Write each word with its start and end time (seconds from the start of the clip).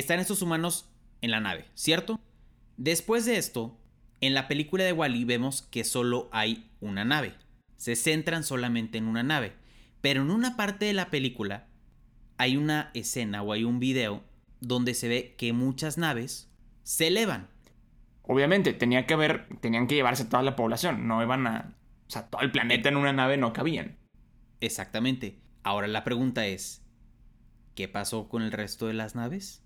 están 0.00 0.20
estos 0.20 0.42
humanos 0.42 0.90
en 1.22 1.30
la 1.30 1.40
nave, 1.40 1.64
¿cierto? 1.74 2.20
Después 2.76 3.24
de 3.24 3.38
esto, 3.38 3.78
en 4.20 4.34
la 4.34 4.48
película 4.48 4.84
de 4.84 4.92
Wally 4.92 5.24
vemos 5.24 5.62
que 5.62 5.84
solo 5.84 6.28
hay 6.32 6.70
una 6.80 7.04
nave. 7.04 7.34
Se 7.76 7.96
centran 7.96 8.44
solamente 8.44 8.98
en 8.98 9.08
una 9.08 9.22
nave. 9.22 9.54
Pero 10.02 10.22
en 10.22 10.30
una 10.30 10.56
parte 10.56 10.84
de 10.84 10.92
la 10.92 11.10
película 11.10 11.68
hay 12.38 12.56
una 12.56 12.90
escena 12.94 13.42
o 13.42 13.52
hay 13.52 13.64
un 13.64 13.80
video 13.80 14.22
donde 14.60 14.94
se 14.94 15.08
ve 15.08 15.34
que 15.38 15.52
muchas 15.52 15.98
naves 15.98 16.50
se 16.82 17.08
elevan. 17.08 17.48
Obviamente, 18.22 18.72
tenía 18.72 19.06
que 19.06 19.14
haber, 19.14 19.48
tenían 19.60 19.86
que 19.86 19.94
llevarse 19.94 20.24
toda 20.24 20.42
la 20.42 20.56
población, 20.56 21.08
no 21.08 21.22
iban 21.22 21.46
a... 21.46 21.74
O 22.06 22.10
sea, 22.10 22.28
todo 22.28 22.42
el 22.42 22.52
planeta 22.52 22.88
en 22.88 22.96
una 22.96 23.12
nave 23.12 23.36
no 23.36 23.52
cabían. 23.52 23.96
Exactamente. 24.60 25.40
Ahora 25.62 25.88
la 25.88 26.04
pregunta 26.04 26.46
es, 26.46 26.84
¿qué 27.74 27.88
pasó 27.88 28.28
con 28.28 28.42
el 28.42 28.52
resto 28.52 28.86
de 28.86 28.94
las 28.94 29.14
naves? 29.14 29.65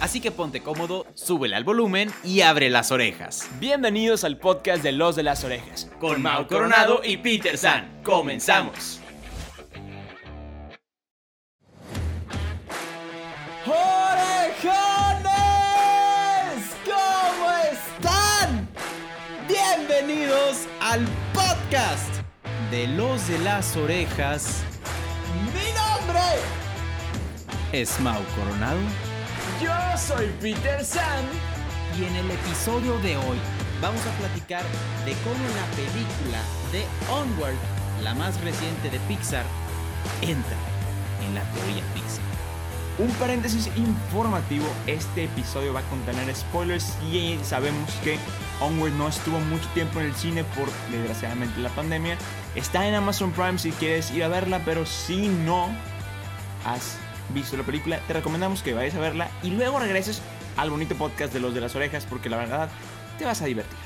Así 0.00 0.20
que 0.20 0.30
ponte 0.30 0.62
cómodo, 0.62 1.06
súbele 1.14 1.56
al 1.56 1.64
volumen 1.64 2.12
y 2.22 2.42
abre 2.42 2.68
las 2.68 2.92
orejas. 2.92 3.48
Bienvenidos 3.58 4.24
al 4.24 4.36
podcast 4.36 4.82
de 4.82 4.92
Los 4.92 5.16
de 5.16 5.22
las 5.22 5.42
Orejas. 5.42 5.90
Con 5.98 6.20
Mau 6.20 6.46
Coronado 6.46 7.00
y 7.02 7.16
Peter 7.16 7.56
San. 7.56 8.02
Comenzamos. 8.02 9.00
¡Orejones! 13.66 15.32
¿Cómo 16.84 17.50
están? 17.72 18.68
Bienvenidos 19.48 20.68
al 20.82 21.06
podcast 21.32 22.20
de 22.70 22.86
los 22.88 23.26
de 23.28 23.38
las 23.38 23.74
orejas. 23.76 24.62
Mi 25.54 25.72
nombre 25.72 26.20
es 27.72 27.98
Mau 28.00 28.22
Coronado 28.36 29.05
Yo 29.62 29.72
soy 29.96 30.26
Peter 30.42 30.84
San. 30.84 31.24
y 31.98 32.04
en 32.04 32.14
el 32.16 32.30
episodio 32.30 32.98
de 32.98 33.16
hoy 33.16 33.38
vamos 33.80 34.02
a 34.06 34.10
platicar 34.18 34.62
de 35.06 35.14
cómo 35.24 35.42
la 35.54 35.64
película 35.74 36.42
de 36.72 36.84
Onward, 37.10 37.54
la 38.02 38.14
más 38.14 38.38
reciente 38.42 38.90
de 38.90 38.98
Pixar, 39.08 39.46
entra 40.20 40.56
en 41.26 41.34
la 41.34 41.42
teoría 41.52 41.82
Pixar. 41.94 42.24
Un 42.98 43.10
paréntesis 43.14 43.70
informativo, 43.76 44.66
este 44.86 45.24
episodio 45.24 45.72
va 45.72 45.80
a 45.80 45.88
contener 45.88 46.34
spoilers 46.34 46.94
y 47.10 47.38
sabemos 47.42 47.90
que 48.04 48.18
Onward 48.60 48.92
no 48.92 49.08
estuvo 49.08 49.38
mucho 49.40 49.68
tiempo 49.70 50.00
en 50.00 50.06
el 50.06 50.14
cine 50.14 50.44
por 50.44 50.68
desgraciadamente 50.90 51.60
la 51.60 51.70
pandemia. 51.70 52.18
Está 52.56 52.86
en 52.86 52.94
Amazon 52.94 53.32
Prime 53.32 53.58
si 53.58 53.70
quieres 53.72 54.10
ir 54.10 54.22
a 54.22 54.28
verla, 54.28 54.60
pero 54.66 54.84
si 54.84 55.28
no 55.28 55.68
has 56.66 56.98
visto 57.34 57.56
la 57.56 57.62
película, 57.64 57.98
te 58.06 58.12
recomendamos 58.12 58.62
que 58.62 58.74
vayas 58.74 58.94
a 58.94 59.00
verla 59.00 59.28
y 59.42 59.50
luego 59.50 59.78
regreses 59.78 60.20
al 60.56 60.70
bonito 60.70 60.94
podcast 60.94 61.32
de 61.32 61.40
los 61.40 61.54
de 61.54 61.60
las 61.60 61.74
orejas 61.76 62.06
porque 62.08 62.28
la 62.28 62.36
verdad 62.38 62.68
te 63.18 63.24
vas 63.24 63.42
a 63.42 63.46
divertir. 63.46 63.76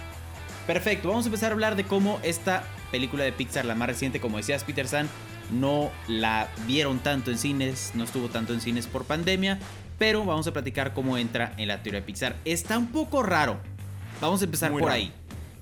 Perfecto, 0.66 1.08
vamos 1.08 1.24
a 1.24 1.28
empezar 1.28 1.50
a 1.50 1.54
hablar 1.54 1.74
de 1.76 1.84
cómo 1.84 2.20
esta 2.22 2.62
película 2.92 3.24
de 3.24 3.32
Pixar, 3.32 3.64
la 3.64 3.74
más 3.74 3.88
reciente, 3.88 4.20
como 4.20 4.36
decías 4.36 4.62
Peter 4.64 4.86
San, 4.86 5.08
no 5.50 5.90
la 6.06 6.48
vieron 6.66 6.98
tanto 7.00 7.30
en 7.30 7.38
cines, 7.38 7.92
no 7.94 8.04
estuvo 8.04 8.28
tanto 8.28 8.52
en 8.52 8.60
cines 8.60 8.86
por 8.86 9.04
pandemia, 9.04 9.58
pero 9.98 10.24
vamos 10.24 10.46
a 10.46 10.52
platicar 10.52 10.92
cómo 10.94 11.18
entra 11.18 11.52
en 11.56 11.68
la 11.68 11.82
teoría 11.82 12.00
de 12.00 12.06
Pixar. 12.06 12.36
Está 12.44 12.78
un 12.78 12.88
poco 12.88 13.22
raro, 13.22 13.58
vamos 14.20 14.42
a 14.42 14.44
empezar 14.44 14.70
Muy 14.70 14.80
por 14.80 14.90
raro. 14.90 15.00
ahí. 15.00 15.12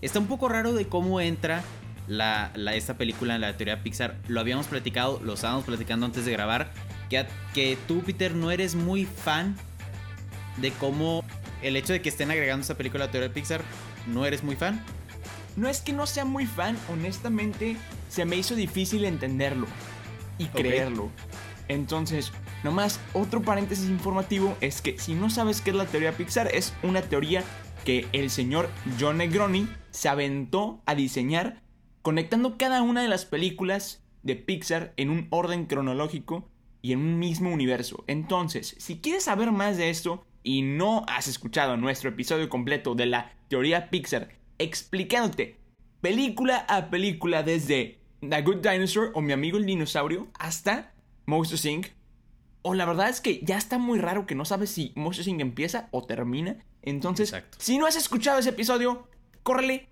Está 0.02 0.19
un 0.19 0.26
poco 0.26 0.48
raro 0.48 0.72
de 0.75 0.86
cómo 0.88 1.20
entra 1.20 1.62
la, 2.06 2.50
la- 2.54 2.75
esta 2.75 2.94
película 2.98 3.34
en 3.36 3.41
la 3.41 3.56
teoría 3.56 3.76
de 3.76 3.82
Pixar. 3.82 4.16
Lo 4.28 4.41
habíamos 4.41 4.66
platicado, 4.66 5.20
lo 5.25 5.34
estábamos 5.34 5.64
platicando 5.64 6.06
antes 6.06 6.25
de 6.26 6.32
grabar, 6.32 6.70
que, 7.08 7.26
que 7.54 7.78
tú 7.86 8.02
Peter 8.02 8.34
no 8.34 8.50
eres 8.50 8.74
muy 8.74 9.04
fan 9.04 9.56
de 10.56 10.72
cómo 10.72 11.24
el 11.62 11.76
hecho 11.76 11.92
de 11.92 12.02
que 12.02 12.08
estén 12.08 12.30
agregando 12.30 12.62
esta 12.62 12.76
película 12.76 13.04
a 13.04 13.06
la 13.06 13.12
teoría 13.12 13.28
de 13.28 13.34
Pixar, 13.34 13.62
no 14.06 14.26
eres 14.26 14.42
muy 14.42 14.56
fan. 14.56 14.82
No 15.56 15.69
es 15.69 15.80
que 15.80 15.92
no 15.92 16.06
sea 16.06 16.24
muy 16.24 16.46
fan, 16.46 16.76
honestamente 16.91 17.76
se 18.08 18.24
me 18.24 18.36
hizo 18.36 18.54
difícil 18.54 19.04
entenderlo 19.04 19.66
y 20.38 20.46
creerlo. 20.46 21.10
Entonces, 21.69 22.32
nomás 22.62 23.00
otro 23.12 23.42
paréntesis 23.42 23.88
informativo 23.88 24.56
es 24.60 24.80
que 24.80 24.98
si 24.98 25.14
no 25.14 25.30
sabes 25.30 25.60
qué 25.60 25.70
es 25.70 25.76
la 25.76 25.86
teoría 25.86 26.12
Pixar, 26.12 26.48
es 26.54 26.72
una 26.82 27.02
teoría 27.02 27.44
que 27.84 28.06
el 28.12 28.30
señor 28.30 28.70
John 28.98 29.19
Negroni 29.19 29.69
se 29.90 30.08
aventó 30.08 30.80
a 30.86 30.94
diseñar 30.94 31.62
conectando 32.02 32.56
cada 32.56 32.82
una 32.82 33.02
de 33.02 33.08
las 33.08 33.25
películas 33.25 34.02
de 34.22 34.36
Pixar 34.36 34.92
en 34.96 35.10
un 35.10 35.26
orden 35.30 35.66
cronológico 35.66 36.48
y 36.82 36.92
en 36.92 37.00
un 37.00 37.18
mismo 37.18 37.50
universo. 37.50 38.04
Entonces, 38.06 38.76
si 38.78 38.98
quieres 38.98 39.24
saber 39.24 39.52
más 39.52 39.76
de 39.76 39.90
esto 39.90 40.24
y 40.42 40.62
no 40.62 41.04
has 41.08 41.28
escuchado 41.28 41.76
nuestro 41.76 42.10
episodio 42.10 42.48
completo 42.48 42.94
de 42.94 43.06
la 43.06 43.32
teoría 43.48 43.90
Pixar 43.90 44.28
explicándote 44.58 45.56
película 46.00 46.64
a 46.68 46.90
película 46.90 47.42
desde 47.42 47.98
The 48.20 48.42
Good 48.42 48.66
Dinosaur 48.66 49.12
o 49.14 49.20
Mi 49.20 49.32
amigo 49.32 49.58
el 49.58 49.66
dinosaurio 49.66 50.28
hasta 50.38 50.92
Monsters 51.26 51.64
Inc. 51.64 51.86
O 52.62 52.74
la 52.74 52.84
verdad 52.86 53.08
es 53.08 53.20
que 53.20 53.40
ya 53.42 53.56
está 53.56 53.78
muy 53.78 53.98
raro 53.98 54.26
que 54.26 54.34
no 54.34 54.44
sabes 54.44 54.70
si 54.70 54.92
Monsters 54.96 55.28
Inc. 55.28 55.40
empieza 55.40 55.88
o 55.92 56.04
termina. 56.04 56.64
Entonces, 56.82 57.32
Exacto. 57.32 57.58
si 57.60 57.78
no 57.78 57.86
has 57.86 57.96
escuchado 57.96 58.38
ese 58.38 58.50
episodio, 58.50 59.08
córrele, 59.42 59.88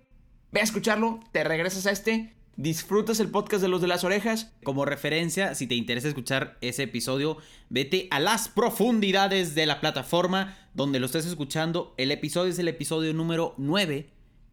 ve 0.51 0.61
a 0.61 0.63
escucharlo, 0.63 1.19
te 1.31 1.43
regresas 1.43 1.85
a 1.85 1.91
este, 1.91 2.35
disfrutas 2.57 3.19
el 3.19 3.29
podcast 3.29 3.61
de 3.61 3.69
los 3.69 3.81
de 3.81 3.87
las 3.87 4.03
orejas. 4.03 4.51
Como 4.63 4.83
referencia, 4.83 5.55
si 5.55 5.67
te 5.67 5.75
interesa 5.75 6.07
escuchar 6.07 6.57
ese 6.61 6.83
episodio, 6.83 7.37
vete 7.69 8.07
a 8.11 8.19
las 8.19 8.49
profundidades 8.49 9.55
de 9.55 9.65
la 9.65 9.79
plataforma 9.79 10.57
donde 10.73 10.99
lo 10.99 11.05
estés 11.05 11.25
escuchando. 11.25 11.93
El 11.97 12.11
episodio 12.11 12.51
es 12.51 12.59
el 12.59 12.67
episodio 12.67 13.13
número 13.13 13.53
9. 13.57 14.09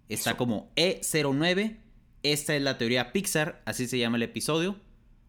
Está 0.08 0.30
Eso. 0.30 0.36
como 0.36 0.70
E09. 0.76 1.78
Esta 2.22 2.54
es 2.54 2.62
la 2.62 2.78
teoría 2.78 3.12
Pixar, 3.12 3.62
así 3.64 3.86
se 3.86 3.98
llama 3.98 4.16
el 4.18 4.22
episodio. 4.22 4.76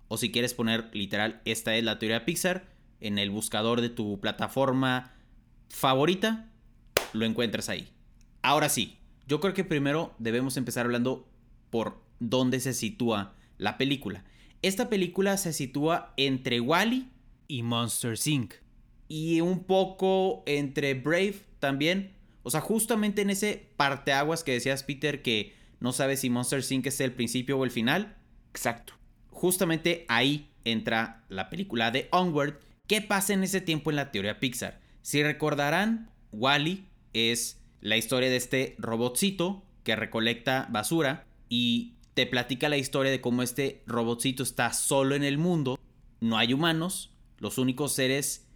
O 0.08 0.18
si 0.18 0.32
quieres 0.32 0.54
poner 0.54 0.90
literal, 0.94 1.42
esta 1.46 1.76
es 1.76 1.84
la 1.84 1.98
teoría 1.98 2.26
Pixar, 2.26 2.68
en 3.02 3.18
el 3.18 3.32
buscador 3.32 3.82
de 3.82 3.90
tu 3.90 4.20
plataforma 4.20 5.14
favorita, 5.70 6.50
lo 7.14 7.26
encuentras 7.26 7.70
ahí. 7.70 7.90
Ahora 8.42 8.70
sí, 8.70 8.98
yo 9.28 9.40
creo 9.40 9.54
que 9.54 9.64
primero 9.64 10.14
debemos 10.20 10.56
empezar 10.56 10.86
hablando 10.86 11.28
por 11.70 12.05
dónde 12.20 12.60
se 12.60 12.74
sitúa 12.74 13.36
la 13.58 13.78
película. 13.78 14.24
Esta 14.62 14.90
película 14.90 15.38
se 15.38 15.54
sitúa 15.54 16.14
entre 16.18 16.60
Wally 16.60 17.10
y 17.48 17.64
Monsters 17.64 18.28
Inc. 18.28 18.54
Y 19.08 19.42
un 19.42 19.64
poco 19.64 20.44
entre 20.48 20.94
Brave 20.96 21.36
también. 21.60 22.14
O 22.44 22.50
sea, 22.50 22.62
justamente 22.62 23.22
en 23.22 23.30
ese 23.30 23.70
parteaguas 23.78 24.44
que 24.44 24.54
decías, 24.54 24.84
Peter, 24.84 25.22
que 25.22 25.54
no 25.80 25.94
sabes 25.94 26.22
si 26.22 26.30
Monsters 26.30 26.72
Inc. 26.72 26.88
es 26.88 27.00
el 27.02 27.14
principio 27.14 27.58
o 27.58 27.66
el 27.66 27.72
final. 27.72 28.18
Exacto. 28.50 28.94
Justamente 29.30 30.06
ahí 30.08 30.50
entra 30.64 31.24
la 31.30 31.50
película 31.50 31.92
de 31.92 32.08
Onward. 32.12 32.60
¿Qué 32.88 33.02
pasa 33.02 33.34
en 33.34 33.44
ese 33.44 33.62
tiempo 33.62 33.90
en 33.90 33.98
la 33.98 34.12
teoría 34.12 34.40
Pixar? 34.40 34.80
Si 35.02 35.22
recordarán, 35.22 36.10
Wally 36.32 36.86
es 37.14 37.60
la 37.82 37.98
historia 37.98 38.30
de 38.30 38.38
este 38.38 38.76
robotcito 38.80 39.64
que 39.84 39.96
recolecta 39.96 40.68
basura 40.72 41.28
y 41.50 41.94
te 42.16 42.26
platica 42.26 42.68
la 42.68 42.78
historia 42.78 43.12
de 43.12 43.22
cómo 43.22 43.44
este 43.44 43.84
robotcito 43.86 44.42
está 44.42 44.74
solo 44.74 45.14
en 45.14 45.24
el 45.24 45.38
mundo, 45.38 45.80
no 46.20 46.38
hay 46.38 46.54
humanos, 46.54 47.12
los 47.38 47.60
únicos 47.60 47.94
seres, 47.94 48.48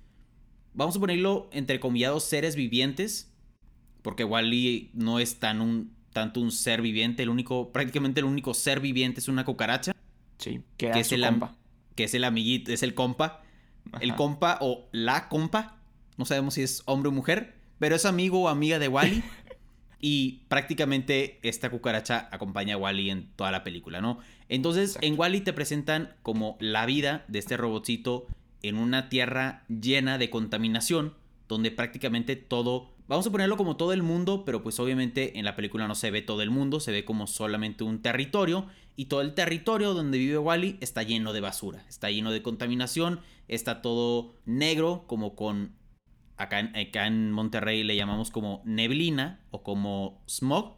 vamos 0.74 0.98
a 0.98 1.00
ponerlo 1.00 1.50
entre 1.52 1.80
comillados 1.80 2.24
seres 2.24 2.56
vivientes, 2.56 3.32
porque 4.02 4.24
Wally 4.24 4.90
no 4.94 5.20
es 5.20 5.40
tan 5.40 5.62
un, 5.62 5.94
tanto 6.12 6.42
un 6.42 6.52
ser 6.52 6.82
viviente, 6.82 7.22
el 7.22 7.30
único, 7.30 7.72
prácticamente 7.72 8.22
el 8.22 8.26
único 8.26 8.56
ser 8.56 8.80
viviente 8.80 9.20
es 9.20 9.28
una 9.28 9.46
cucaracha 9.46 9.94
Sí, 10.40 10.62
que, 10.78 10.90
es 10.92 11.12
el 11.12 11.22
compa. 11.22 11.56
que 11.96 12.06
es 12.06 12.14
el 12.14 12.24
amiguito, 12.24 12.72
es 12.72 12.82
el 12.82 12.96
compa. 12.96 13.44
El 14.00 14.16
compa 14.16 14.58
o 14.62 14.88
la 14.92 15.28
compa. 15.28 15.78
No 16.18 16.26
sabemos 16.26 16.54
si 16.54 16.62
es 16.62 16.82
hombre 16.86 17.10
o 17.10 17.12
mujer. 17.12 17.56
Pero 17.78 17.96
es 17.96 18.06
amigo 18.06 18.42
o 18.42 18.48
amiga 18.48 18.80
de 18.80 18.88
Wally. 18.88 19.24
y 20.00 20.44
prácticamente 20.48 21.40
esta 21.44 21.70
cucaracha 21.70 22.30
acompaña 22.32 22.76
a 22.76 22.78
Wally 22.78 23.10
en 23.10 23.28
toda 23.36 23.52
la 23.52 23.64
película, 23.64 24.02
¿no? 24.02 24.20
Entonces, 24.48 24.92
Exacto. 24.92 25.08
en 25.08 25.20
Wally 25.20 25.42
te 25.42 25.54
presentan 25.54 26.16
como 26.24 26.58
la 26.60 26.86
vida 26.86 27.26
de 27.28 27.40
este 27.40 27.58
robotcito 27.58 28.28
en 28.62 28.78
una 28.78 29.10
tierra 29.10 29.64
llena 29.68 30.18
de 30.18 30.30
contaminación. 30.30 31.14
Donde 31.48 31.72
prácticamente 31.72 32.36
todo 32.36 32.92
vamos 33.08 33.26
a 33.26 33.32
ponerlo 33.32 33.58
como 33.58 33.76
todo 33.76 33.92
el 33.92 34.04
mundo, 34.04 34.46
pero 34.46 34.62
pues 34.62 34.80
obviamente 34.80 35.40
en 35.40 35.46
la 35.46 35.56
película 35.56 35.88
no 35.88 35.96
se 35.96 36.12
ve 36.12 36.22
todo 36.22 36.44
el 36.44 36.52
mundo, 36.52 36.80
se 36.80 36.92
ve 36.92 37.04
como 37.04 37.26
solamente 37.26 37.84
un 37.84 38.04
territorio 38.04 38.68
y 38.96 39.06
todo 39.06 39.22
el 39.22 39.34
territorio 39.34 39.96
donde 39.96 40.20
vive 40.20 40.38
Wally 40.38 40.78
está 40.80 41.02
lleno 41.02 41.34
de 41.34 41.42
basura, 41.42 41.84
está 41.90 42.12
lleno 42.12 42.32
de 42.32 42.44
contaminación, 42.44 43.22
está 43.48 43.82
todo 43.82 44.36
negro 44.46 45.06
como 45.08 45.36
con 45.36 45.72
acá 46.40 46.60
en, 46.60 46.76
acá 46.76 47.06
en 47.06 47.32
Monterrey 47.32 47.84
le 47.84 47.96
llamamos 47.96 48.32
como 48.32 48.64
neblina 48.66 49.46
o 49.52 49.62
como 49.62 50.24
smog. 50.28 50.78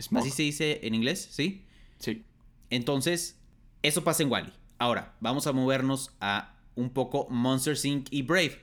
Smog. 0.00 0.22
Así 0.22 0.30
se 0.30 0.42
dice 0.42 0.80
en 0.82 0.94
inglés, 0.94 1.28
¿sí? 1.30 1.64
Sí. 1.98 2.24
Entonces, 2.70 3.38
eso 3.82 4.02
pasa 4.02 4.22
en 4.24 4.32
Wally. 4.32 4.52
Ahora, 4.78 5.14
vamos 5.20 5.46
a 5.46 5.52
movernos 5.52 6.10
a 6.20 6.56
un 6.74 6.90
poco 6.90 7.28
Monster 7.30 7.76
Inc. 7.84 8.08
y 8.10 8.22
Brave. 8.22 8.60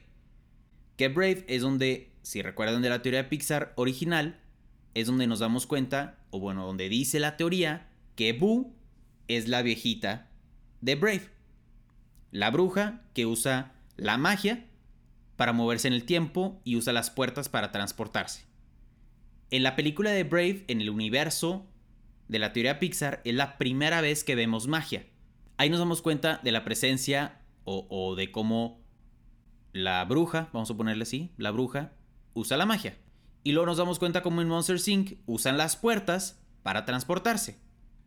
Que 0.98 1.08
Brave 1.08 1.46
es 1.48 1.62
donde, 1.62 2.12
si 2.24 2.42
recuerdan 2.42 2.82
de 2.82 2.90
la 2.90 3.02
teoría 3.02 3.24
de 3.24 3.30
Pixar 3.30 3.72
original, 3.76 4.40
es 4.94 5.08
donde 5.08 5.28
nos 5.28 5.40
damos 5.40 5.68
cuenta, 5.68 6.18
o 6.32 6.40
bueno, 6.40 6.66
donde 6.66 6.90
dice 6.90 7.20
la 7.20 7.38
teoría, 7.38 7.88
que 8.16 8.34
Boo 8.34 8.74
es 9.28 9.48
la 9.48 9.62
viejita 9.62 10.28
de 10.82 10.96
Brave. 10.96 11.30
La 12.32 12.50
bruja 12.50 13.04
que 13.14 13.26
usa 13.26 13.74
la 13.96 14.18
magia 14.18 14.66
para 15.42 15.54
moverse 15.54 15.88
en 15.88 15.96
el 15.96 16.04
tiempo 16.04 16.62
y 16.64 16.76
usa 16.76 16.94
las 16.94 17.10
puertas 17.10 17.50
para 17.50 17.72
transportarse. 17.72 18.46
En 19.50 19.64
la 19.64 19.76
película 19.76 20.12
de 20.12 20.24
Brave, 20.24 20.66
en 20.68 20.82
el 20.82 20.92
universo 20.92 21.66
de 22.28 22.38
la 22.38 22.54
teoría 22.54 22.78
Pixar, 22.78 23.22
es 23.26 23.34
la 23.34 23.58
primera 23.58 24.02
vez 24.02 24.24
que 24.24 24.36
vemos 24.36 24.68
magia. 24.68 25.08
Ahí 25.58 25.72
nos 25.72 25.80
damos 25.80 26.04
cuenta 26.04 26.40
de 26.44 26.52
la 26.52 26.64
presencia 26.64 27.42
o, 27.64 28.14
de 28.16 28.32
cómo 28.32 28.84
la 29.74 30.06
bruja, 30.06 30.50
vamos 30.54 30.70
a 30.70 30.78
ponerle 30.78 31.02
así, 31.02 31.32
la 31.38 31.50
bruja 31.50 31.94
usa 32.36 32.56
la 32.56 32.68
magia. 32.68 33.00
Y 33.44 33.54
luego 33.54 33.66
nos 33.66 33.78
damos 33.78 33.98
cuenta 33.98 34.22
como 34.22 34.44
en 34.44 34.48
Monster 34.48 34.78
Inc. 34.86 35.14
usan 35.26 35.58
las 35.58 35.76
puertas 35.76 36.40
para 36.62 36.86
transportarse. 36.86 37.58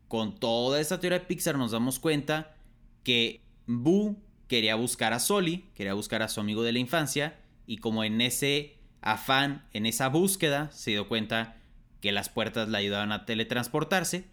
Con 0.07 0.39
toda 0.39 0.79
esta 0.79 1.01
teoría 1.01 1.19
de 1.19 1.25
Pixar 1.25 1.57
nos 1.57 1.71
damos 1.71 1.99
cuenta 1.99 2.55
que 3.03 3.43
Boo 3.67 4.15
quería 4.47 4.75
buscar 4.75 5.13
a 5.13 5.19
Soli, 5.19 5.69
quería 5.73 5.93
buscar 5.93 6.21
a 6.21 6.27
su 6.27 6.39
amigo 6.39 6.63
de 6.63 6.71
la 6.71 6.79
infancia, 6.79 7.39
y 7.65 7.77
como 7.77 8.03
en 8.03 8.21
ese 8.21 8.77
afán, 9.01 9.65
en 9.73 9.85
esa 9.85 10.09
búsqueda, 10.09 10.71
se 10.71 10.91
dio 10.91 11.07
cuenta 11.07 11.57
que 12.01 12.11
las 12.11 12.29
puertas 12.29 12.69
le 12.69 12.77
ayudaban 12.77 13.11
a 13.11 13.25
teletransportarse, 13.25 14.25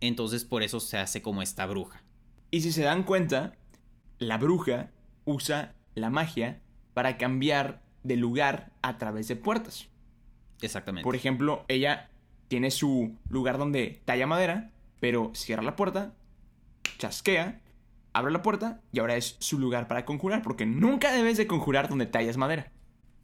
entonces 0.00 0.44
por 0.44 0.62
eso 0.62 0.80
se 0.80 0.98
hace 0.98 1.22
como 1.22 1.42
esta 1.42 1.66
bruja. 1.66 2.02
Y 2.50 2.62
si 2.62 2.72
se 2.72 2.82
dan 2.82 3.04
cuenta, 3.04 3.54
la 4.18 4.38
bruja 4.38 4.90
usa 5.24 5.74
la 5.94 6.10
magia 6.10 6.60
para 6.94 7.16
cambiar 7.18 7.82
de 8.02 8.16
lugar 8.16 8.72
a 8.82 8.98
través 8.98 9.28
de 9.28 9.36
puertas. 9.36 9.88
Exactamente. 10.60 11.04
Por 11.04 11.14
ejemplo, 11.14 11.64
ella 11.68 12.10
tiene 12.48 12.70
su 12.70 13.16
lugar 13.28 13.58
donde 13.58 14.02
talla 14.04 14.26
madera, 14.26 14.72
pero 14.98 15.30
cierra 15.34 15.62
la 15.62 15.76
puerta, 15.76 16.12
chasquea, 16.98 17.60
abre 18.12 18.32
la 18.32 18.42
puerta 18.42 18.80
y 18.92 18.98
ahora 18.98 19.16
es 19.16 19.36
su 19.38 19.58
lugar 19.58 19.88
para 19.88 20.04
conjurar, 20.04 20.42
porque 20.42 20.66
nunca 20.66 21.12
debes 21.12 21.36
de 21.36 21.46
conjurar 21.46 21.88
donde 21.88 22.06
tallas 22.06 22.36
madera. 22.36 22.72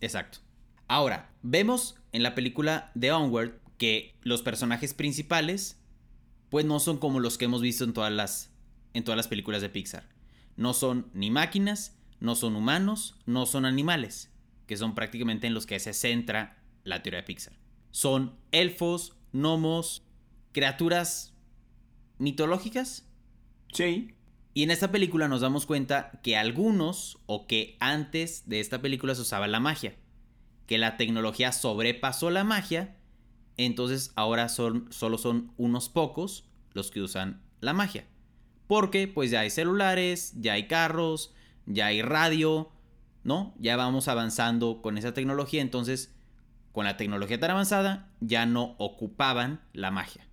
Exacto. 0.00 0.38
Ahora, 0.88 1.32
vemos 1.42 1.96
en 2.12 2.22
la 2.22 2.34
película 2.34 2.90
de 2.94 3.12
Onward 3.12 3.52
que 3.78 4.14
los 4.22 4.42
personajes 4.42 4.94
principales 4.94 5.80
pues 6.48 6.64
no 6.64 6.78
son 6.80 6.98
como 6.98 7.20
los 7.20 7.38
que 7.38 7.46
hemos 7.46 7.60
visto 7.60 7.84
en 7.84 7.92
todas 7.92 8.12
las 8.12 8.52
en 8.94 9.04
todas 9.04 9.16
las 9.16 9.28
películas 9.28 9.60
de 9.60 9.68
Pixar. 9.68 10.08
No 10.56 10.72
son 10.72 11.10
ni 11.12 11.30
máquinas, 11.30 11.98
no 12.18 12.34
son 12.34 12.56
humanos, 12.56 13.18
no 13.26 13.44
son 13.44 13.66
animales, 13.66 14.32
que 14.66 14.78
son 14.78 14.94
prácticamente 14.94 15.46
en 15.46 15.52
los 15.54 15.66
que 15.66 15.78
se 15.80 15.92
centra 15.92 16.62
la 16.82 17.02
teoría 17.02 17.20
de 17.20 17.26
Pixar. 17.26 17.52
Son 17.90 18.38
elfos, 18.52 19.16
gnomos, 19.32 20.02
criaturas 20.52 21.34
mitológicas. 22.18 23.06
Sí. 23.72 24.14
Y 24.56 24.62
en 24.62 24.70
esta 24.70 24.90
película 24.90 25.28
nos 25.28 25.42
damos 25.42 25.66
cuenta 25.66 26.12
que 26.22 26.38
algunos, 26.38 27.18
o 27.26 27.46
que 27.46 27.76
antes 27.78 28.48
de 28.48 28.60
esta 28.60 28.80
película 28.80 29.14
se 29.14 29.20
usaba 29.20 29.46
la 29.48 29.60
magia, 29.60 29.96
que 30.66 30.78
la 30.78 30.96
tecnología 30.96 31.52
sobrepasó 31.52 32.30
la 32.30 32.42
magia, 32.42 32.96
entonces 33.58 34.12
ahora 34.16 34.48
son, 34.48 34.90
solo 34.90 35.18
son 35.18 35.52
unos 35.58 35.90
pocos 35.90 36.48
los 36.72 36.90
que 36.90 37.02
usan 37.02 37.42
la 37.60 37.74
magia. 37.74 38.06
Porque 38.66 39.08
pues 39.08 39.30
ya 39.30 39.40
hay 39.40 39.50
celulares, 39.50 40.32
ya 40.40 40.54
hay 40.54 40.68
carros, 40.68 41.34
ya 41.66 41.88
hay 41.88 42.00
radio, 42.00 42.70
¿no? 43.24 43.54
Ya 43.58 43.76
vamos 43.76 44.08
avanzando 44.08 44.80
con 44.80 44.96
esa 44.96 45.12
tecnología, 45.12 45.60
entonces 45.60 46.14
con 46.72 46.86
la 46.86 46.96
tecnología 46.96 47.38
tan 47.38 47.50
avanzada 47.50 48.10
ya 48.20 48.46
no 48.46 48.74
ocupaban 48.78 49.60
la 49.74 49.90
magia, 49.90 50.26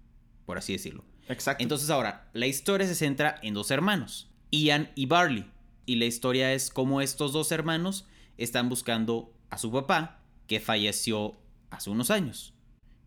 por 0.46 0.58
así 0.58 0.72
decirlo. 0.72 1.04
Exacto. 1.28 1.64
Entonces 1.64 1.90
ahora, 1.90 2.30
la 2.34 2.48
historia 2.48 2.88
se 2.88 2.96
centra 2.96 3.40
en 3.42 3.54
dos 3.54 3.72
hermanos, 3.72 4.30
Ian 4.52 4.92
y 4.96 5.06
Barley. 5.06 5.46
Y 5.86 5.96
la 5.96 6.06
historia 6.06 6.54
es 6.54 6.70
cómo 6.70 7.02
estos 7.02 7.34
dos 7.34 7.52
hermanos 7.52 8.06
están 8.38 8.70
buscando 8.70 9.34
a 9.50 9.58
su 9.58 9.72
papá, 9.72 10.20
que 10.48 10.60
falleció 10.60 11.36
hace 11.70 11.90
unos 11.90 12.12
años. 12.12 12.54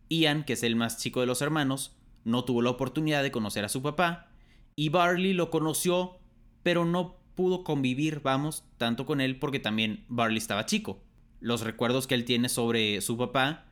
Ian, 0.08 0.44
que 0.44 0.54
es 0.54 0.62
el 0.62 0.76
más 0.76 0.98
chico 0.98 1.20
de 1.20 1.26
los 1.26 1.42
hermanos, 1.42 1.96
no 2.24 2.44
tuvo 2.44 2.62
la 2.62 2.70
oportunidad 2.70 3.22
de 3.22 3.30
conocer 3.30 3.64
a 3.64 3.68
su 3.68 3.82
papá, 3.82 4.28
y 4.74 4.90
Barley 4.90 5.32
lo 5.32 5.50
conoció, 5.50 6.18
pero 6.62 6.84
no 6.84 7.16
pudo 7.34 7.64
convivir, 7.64 8.20
vamos, 8.20 8.64
tanto 8.78 9.06
con 9.06 9.20
él 9.20 9.38
porque 9.38 9.58
también 9.58 10.04
Barley 10.08 10.38
estaba 10.38 10.66
chico. 10.66 11.02
Los 11.40 11.62
recuerdos 11.62 12.06
que 12.06 12.14
él 12.14 12.24
tiene 12.24 12.48
sobre 12.48 13.00
su 13.00 13.16
papá, 13.16 13.64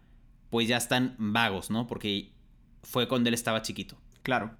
pues 0.51 0.69
ya 0.69 0.77
están 0.77 1.15
vagos, 1.19 1.71
¿no? 1.71 1.87
Porque 1.87 2.33
fue 2.83 3.09
cuando 3.09 3.29
él 3.29 3.35
estaba 3.35 3.63
chiquito. 3.63 3.97
Claro. 4.25 4.57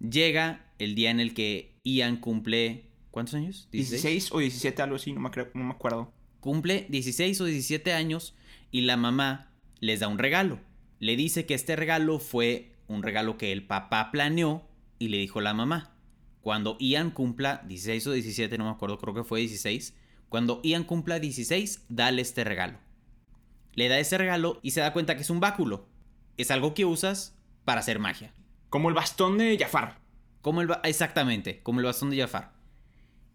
Llega 0.00 0.72
el 0.78 0.96
día 0.96 1.10
en 1.10 1.20
el 1.20 1.34
que 1.34 1.78
Ian 1.84 2.16
cumple. 2.16 2.86
¿Cuántos 3.12 3.34
años? 3.34 3.68
16 3.70 4.32
o 4.32 4.38
17, 4.38 4.82
algo 4.82 4.96
así, 4.96 5.12
no 5.12 5.20
me, 5.20 5.30
no 5.54 5.64
me 5.64 5.70
acuerdo. 5.70 6.12
Cumple 6.40 6.86
16 6.88 7.40
o 7.42 7.44
17 7.44 7.92
años 7.92 8.34
y 8.70 8.80
la 8.80 8.96
mamá 8.96 9.52
les 9.80 10.00
da 10.00 10.08
un 10.08 10.18
regalo. 10.18 10.58
Le 10.98 11.14
dice 11.16 11.44
que 11.44 11.54
este 11.54 11.76
regalo 11.76 12.18
fue 12.18 12.72
un 12.88 13.02
regalo 13.02 13.36
que 13.36 13.52
el 13.52 13.66
papá 13.66 14.10
planeó 14.10 14.66
y 14.98 15.08
le 15.08 15.18
dijo 15.18 15.40
la 15.42 15.52
mamá. 15.52 15.94
Cuando 16.40 16.78
Ian 16.80 17.10
cumpla 17.10 17.62
16 17.68 18.06
o 18.06 18.12
17, 18.12 18.56
no 18.56 18.64
me 18.64 18.70
acuerdo, 18.70 18.98
creo 18.98 19.14
que 19.14 19.24
fue 19.24 19.40
16. 19.40 19.94
Cuando 20.30 20.62
Ian 20.64 20.84
cumpla 20.84 21.20
16, 21.20 21.84
dale 21.90 22.22
este 22.22 22.44
regalo. 22.44 22.78
Le 23.74 23.88
da 23.88 23.98
ese 23.98 24.16
regalo 24.16 24.58
y 24.62 24.70
se 24.70 24.80
da 24.80 24.94
cuenta 24.94 25.16
que 25.16 25.22
es 25.22 25.30
un 25.30 25.40
báculo. 25.40 25.86
Es 26.38 26.50
algo 26.50 26.72
que 26.72 26.86
usas 26.86 27.36
para 27.64 27.80
hacer 27.80 27.98
magia. 27.98 28.34
Como 28.72 28.88
el 28.88 28.94
bastón 28.94 29.36
de 29.36 29.58
Jafar. 29.58 29.98
Como 30.40 30.62
el 30.62 30.70
exactamente, 30.84 31.62
como 31.62 31.80
el 31.80 31.84
bastón 31.84 32.08
de 32.08 32.16
Jafar. 32.16 32.54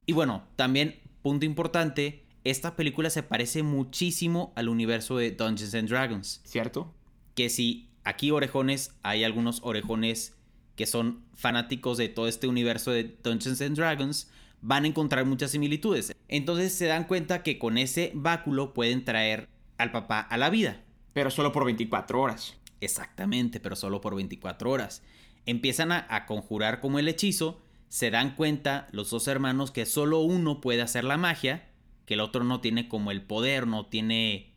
Y 0.07 0.13
bueno, 0.13 0.47
también, 0.55 0.99
punto 1.21 1.45
importante, 1.45 2.25
esta 2.43 2.75
película 2.75 3.11
se 3.11 3.21
parece 3.21 3.61
muchísimo 3.61 4.51
al 4.55 4.67
universo 4.67 5.15
de 5.17 5.29
Dungeons 5.29 5.75
and 5.75 5.89
Dragons. 5.89 6.41
¿Cierto? 6.43 6.91
Que 7.35 7.49
si 7.49 7.91
aquí 8.03 8.31
orejones, 8.31 8.95
hay 9.03 9.23
algunos 9.23 9.61
orejones 9.61 10.35
que 10.75 10.87
son 10.87 11.23
fanáticos 11.35 11.99
de 11.99 12.09
todo 12.09 12.27
este 12.27 12.47
universo 12.47 12.89
de 12.89 13.03
Dungeons 13.23 13.61
and 13.61 13.77
Dragons, 13.77 14.31
van 14.61 14.85
a 14.85 14.87
encontrar 14.87 15.23
muchas 15.25 15.51
similitudes. 15.51 16.15
Entonces 16.29 16.73
se 16.73 16.87
dan 16.87 17.03
cuenta 17.03 17.43
que 17.43 17.59
con 17.59 17.77
ese 17.77 18.11
báculo 18.15 18.73
pueden 18.73 19.05
traer 19.05 19.47
al 19.77 19.91
papá 19.91 20.19
a 20.19 20.37
la 20.37 20.49
vida. 20.49 20.81
Pero 21.13 21.29
solo 21.29 21.51
por 21.51 21.63
24 21.63 22.19
horas. 22.19 22.55
Exactamente, 22.81 23.59
pero 23.59 23.75
solo 23.75 24.01
por 24.01 24.15
24 24.15 24.71
horas. 24.71 25.03
Empiezan 25.47 25.91
a, 25.91 26.25
conjurar 26.27 26.79
como 26.79 26.99
el 26.99 27.07
hechizo, 27.07 27.59
se 27.87 28.11
dan 28.11 28.35
cuenta 28.35 28.87
los 28.91 29.09
dos 29.09 29.27
hermanos 29.27 29.71
que 29.71 29.87
solo 29.87 30.19
uno 30.19 30.61
puede 30.61 30.83
hacer 30.83 31.03
la 31.03 31.17
magia, 31.17 31.69
que 32.05 32.13
el 32.13 32.19
otro 32.19 32.43
no 32.43 32.61
tiene 32.61 32.87
como 32.87 33.09
el 33.09 33.23
poder, 33.23 33.65
no 33.65 33.87
tiene... 33.87 34.53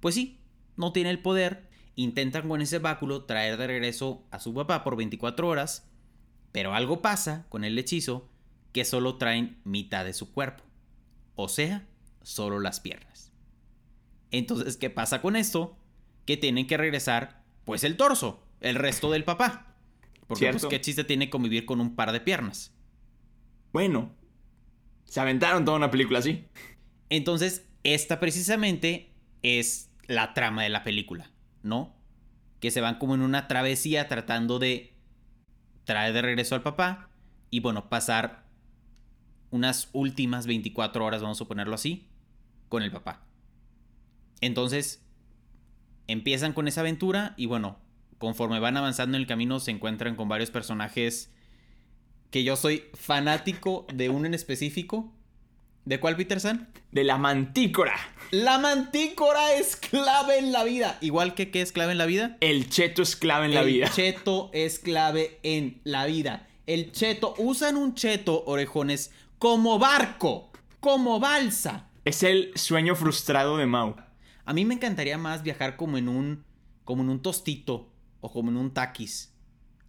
Pues 0.00 0.14
sí, 0.14 0.40
no 0.76 0.92
tiene 0.92 1.10
el 1.10 1.20
poder. 1.20 1.70
Intentan 1.94 2.48
con 2.48 2.60
ese 2.60 2.78
báculo 2.78 3.24
traer 3.24 3.56
de 3.56 3.66
regreso 3.66 4.26
a 4.30 4.40
su 4.40 4.52
papá 4.52 4.84
por 4.84 4.96
24 4.96 5.48
horas, 5.48 5.88
pero 6.50 6.74
algo 6.74 7.00
pasa 7.00 7.46
con 7.48 7.64
el 7.64 7.78
hechizo 7.78 8.28
que 8.72 8.84
solo 8.84 9.16
traen 9.16 9.60
mitad 9.64 10.04
de 10.04 10.12
su 10.12 10.32
cuerpo, 10.32 10.64
o 11.34 11.48
sea, 11.48 11.86
solo 12.22 12.58
las 12.58 12.80
piernas. 12.80 13.30
Entonces, 14.30 14.76
¿qué 14.76 14.90
pasa 14.90 15.20
con 15.20 15.36
esto? 15.36 15.76
Que 16.24 16.36
tienen 16.36 16.66
que 16.66 16.78
regresar, 16.78 17.44
pues 17.64 17.84
el 17.84 17.96
torso, 17.96 18.42
el 18.60 18.76
resto 18.76 19.10
del 19.10 19.24
papá. 19.24 19.71
Porque, 20.32 20.50
pues, 20.50 20.64
¿qué 20.64 20.80
chiste 20.80 21.04
tiene 21.04 21.28
convivir 21.28 21.66
con 21.66 21.78
un 21.78 21.94
par 21.94 22.10
de 22.10 22.20
piernas? 22.20 22.74
Bueno, 23.70 24.14
se 25.04 25.20
aventaron 25.20 25.66
toda 25.66 25.76
una 25.76 25.90
película 25.90 26.20
así. 26.20 26.46
Entonces, 27.10 27.68
esta 27.82 28.18
precisamente 28.18 29.12
es 29.42 29.90
la 30.06 30.32
trama 30.32 30.62
de 30.62 30.70
la 30.70 30.84
película, 30.84 31.30
¿no? 31.62 31.94
Que 32.60 32.70
se 32.70 32.80
van 32.80 32.98
como 32.98 33.14
en 33.14 33.20
una 33.20 33.46
travesía 33.46 34.08
tratando 34.08 34.58
de 34.58 34.94
traer 35.84 36.14
de 36.14 36.22
regreso 36.22 36.54
al 36.54 36.62
papá 36.62 37.10
y, 37.50 37.60
bueno, 37.60 37.90
pasar 37.90 38.46
unas 39.50 39.90
últimas 39.92 40.46
24 40.46 41.04
horas, 41.04 41.20
vamos 41.20 41.42
a 41.42 41.44
ponerlo 41.44 41.74
así, 41.74 42.08
con 42.70 42.82
el 42.82 42.90
papá. 42.90 43.26
Entonces, 44.40 45.04
empiezan 46.06 46.54
con 46.54 46.68
esa 46.68 46.80
aventura 46.80 47.34
y 47.36 47.44
bueno, 47.44 47.81
conforme 48.22 48.60
van 48.60 48.76
avanzando 48.76 49.16
en 49.16 49.22
el 49.22 49.26
camino 49.26 49.58
se 49.58 49.72
encuentran 49.72 50.14
con 50.14 50.28
varios 50.28 50.52
personajes 50.52 51.32
que 52.30 52.44
yo 52.44 52.54
soy 52.54 52.84
fanático 52.94 53.84
de 53.92 54.10
uno 54.10 54.26
en 54.26 54.34
específico. 54.34 55.12
¿De 55.86 55.98
cuál, 55.98 56.14
Peter 56.14 56.38
San? 56.38 56.68
De 56.92 57.02
la 57.02 57.18
mantícora. 57.18 57.96
La 58.30 58.60
mantícora 58.60 59.54
es 59.54 59.74
clave 59.74 60.38
en 60.38 60.52
la 60.52 60.62
vida. 60.62 60.98
Igual 61.00 61.34
que 61.34 61.50
qué 61.50 61.62
es 61.62 61.72
clave 61.72 61.90
en 61.90 61.98
la 61.98 62.06
vida. 62.06 62.36
El 62.38 62.70
cheto 62.70 63.02
es 63.02 63.16
clave 63.16 63.46
en 63.46 63.54
la 63.54 63.62
el 63.62 63.66
vida. 63.66 63.90
cheto 63.90 64.50
es 64.52 64.78
clave 64.78 65.40
en 65.42 65.80
la 65.82 66.06
vida. 66.06 66.46
El 66.68 66.92
cheto, 66.92 67.34
usan 67.38 67.76
un 67.76 67.96
cheto, 67.96 68.44
orejones, 68.46 69.10
como 69.40 69.80
barco, 69.80 70.52
como 70.78 71.18
balsa. 71.18 71.88
Es 72.04 72.22
el 72.22 72.52
sueño 72.54 72.94
frustrado 72.94 73.56
de 73.56 73.66
Mau. 73.66 73.96
A 74.44 74.52
mí 74.52 74.64
me 74.64 74.74
encantaría 74.74 75.18
más 75.18 75.42
viajar 75.42 75.74
como 75.74 75.98
en 75.98 76.08
un, 76.08 76.44
como 76.84 77.02
en 77.02 77.08
un 77.08 77.20
tostito 77.20 77.91
o 78.22 78.32
como 78.32 78.50
en 78.50 78.56
un 78.56 78.72
taquis 78.72 79.36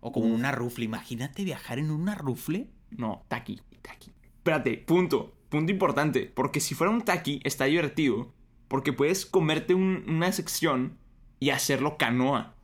o 0.02 0.12
como 0.12 0.26
en 0.28 0.34
una 0.34 0.52
rufle. 0.52 0.84
Imagínate 0.84 1.46
viajar 1.46 1.80
en 1.80 1.90
una 1.92 2.14
rufle. 2.16 2.70
No, 2.92 3.24
taqui, 3.30 3.62
taqui. 3.82 4.12
Espérate, 4.40 4.78
punto. 4.78 5.38
Punto 5.48 5.72
importante. 5.72 6.26
Porque 6.36 6.60
si 6.60 6.76
fuera 6.76 6.92
un 6.92 7.04
taqui, 7.04 7.40
está 7.46 7.64
divertido. 7.66 8.34
Porque 8.68 8.92
puedes 8.92 9.26
comerte 9.26 9.74
un- 9.76 10.04
una 10.10 10.32
sección 10.34 10.98
y 11.40 11.52
hacerlo 11.52 11.98
canoa. 11.98 12.56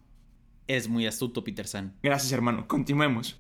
Es 0.68 0.88
muy 0.90 1.06
astuto, 1.08 1.44
Peter 1.44 1.66
San. 1.68 1.96
Gracias, 2.04 2.32
hermano. 2.32 2.68
Continuemos. 2.68 3.40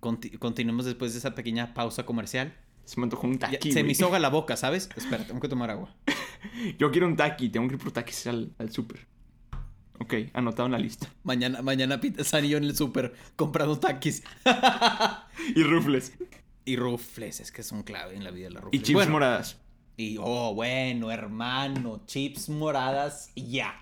Conti- 0.00 0.30
continuemos 0.38 0.84
después 0.86 1.12
de 1.12 1.18
esa 1.18 1.34
pequeña 1.34 1.74
pausa 1.74 2.04
comercial. 2.06 2.56
Se 2.84 3.00
me 3.00 3.04
antojó 3.04 3.26
un 3.26 3.34
Ya, 3.38 3.50
taqui. 3.50 3.72
se 3.72 3.82
me 3.82 3.92
hizo 3.92 4.16
la 4.18 4.28
boca, 4.30 4.56
¿sabes? 4.56 4.88
Espera, 4.96 5.26
tengo 5.26 5.40
que 5.40 5.48
tomar 5.48 5.70
agua. 5.70 5.94
Yo 6.78 6.90
quiero 6.90 7.06
un 7.06 7.16
taqui. 7.16 7.48
Tengo 7.48 7.66
que 7.68 7.74
ir 7.74 7.80
por 7.80 7.92
taquis 7.92 8.26
al, 8.26 8.54
al 8.58 8.70
súper. 8.70 9.06
Ok, 10.00 10.14
anotado 10.32 10.66
en 10.66 10.72
la 10.72 10.78
lista. 10.78 11.08
Mañana, 11.22 11.62
mañana 11.62 12.00
Peter 12.00 12.24
San 12.24 12.44
y 12.44 12.48
yo 12.50 12.58
en 12.58 12.64
el 12.64 12.76
súper 12.76 13.14
comprando 13.36 13.78
taquis. 13.78 14.22
Y 15.54 15.62
rufles. 15.62 16.12
y 16.64 16.76
rufles, 16.76 17.40
es 17.40 17.52
que 17.52 17.62
son 17.62 17.82
clave 17.82 18.14
en 18.16 18.24
la 18.24 18.30
vida 18.30 18.48
de 18.48 18.54
la 18.54 18.60
Y 18.60 18.62
rufles. 18.62 18.82
chips 18.82 18.94
Bueno, 18.94 19.12
moradas. 19.12 19.60
Y, 19.96 20.16
oh, 20.20 20.54
bueno, 20.54 21.10
hermano, 21.12 22.02
chips 22.06 22.48
moradas 22.48 23.30
y 23.34 23.50
ya. 23.52 23.74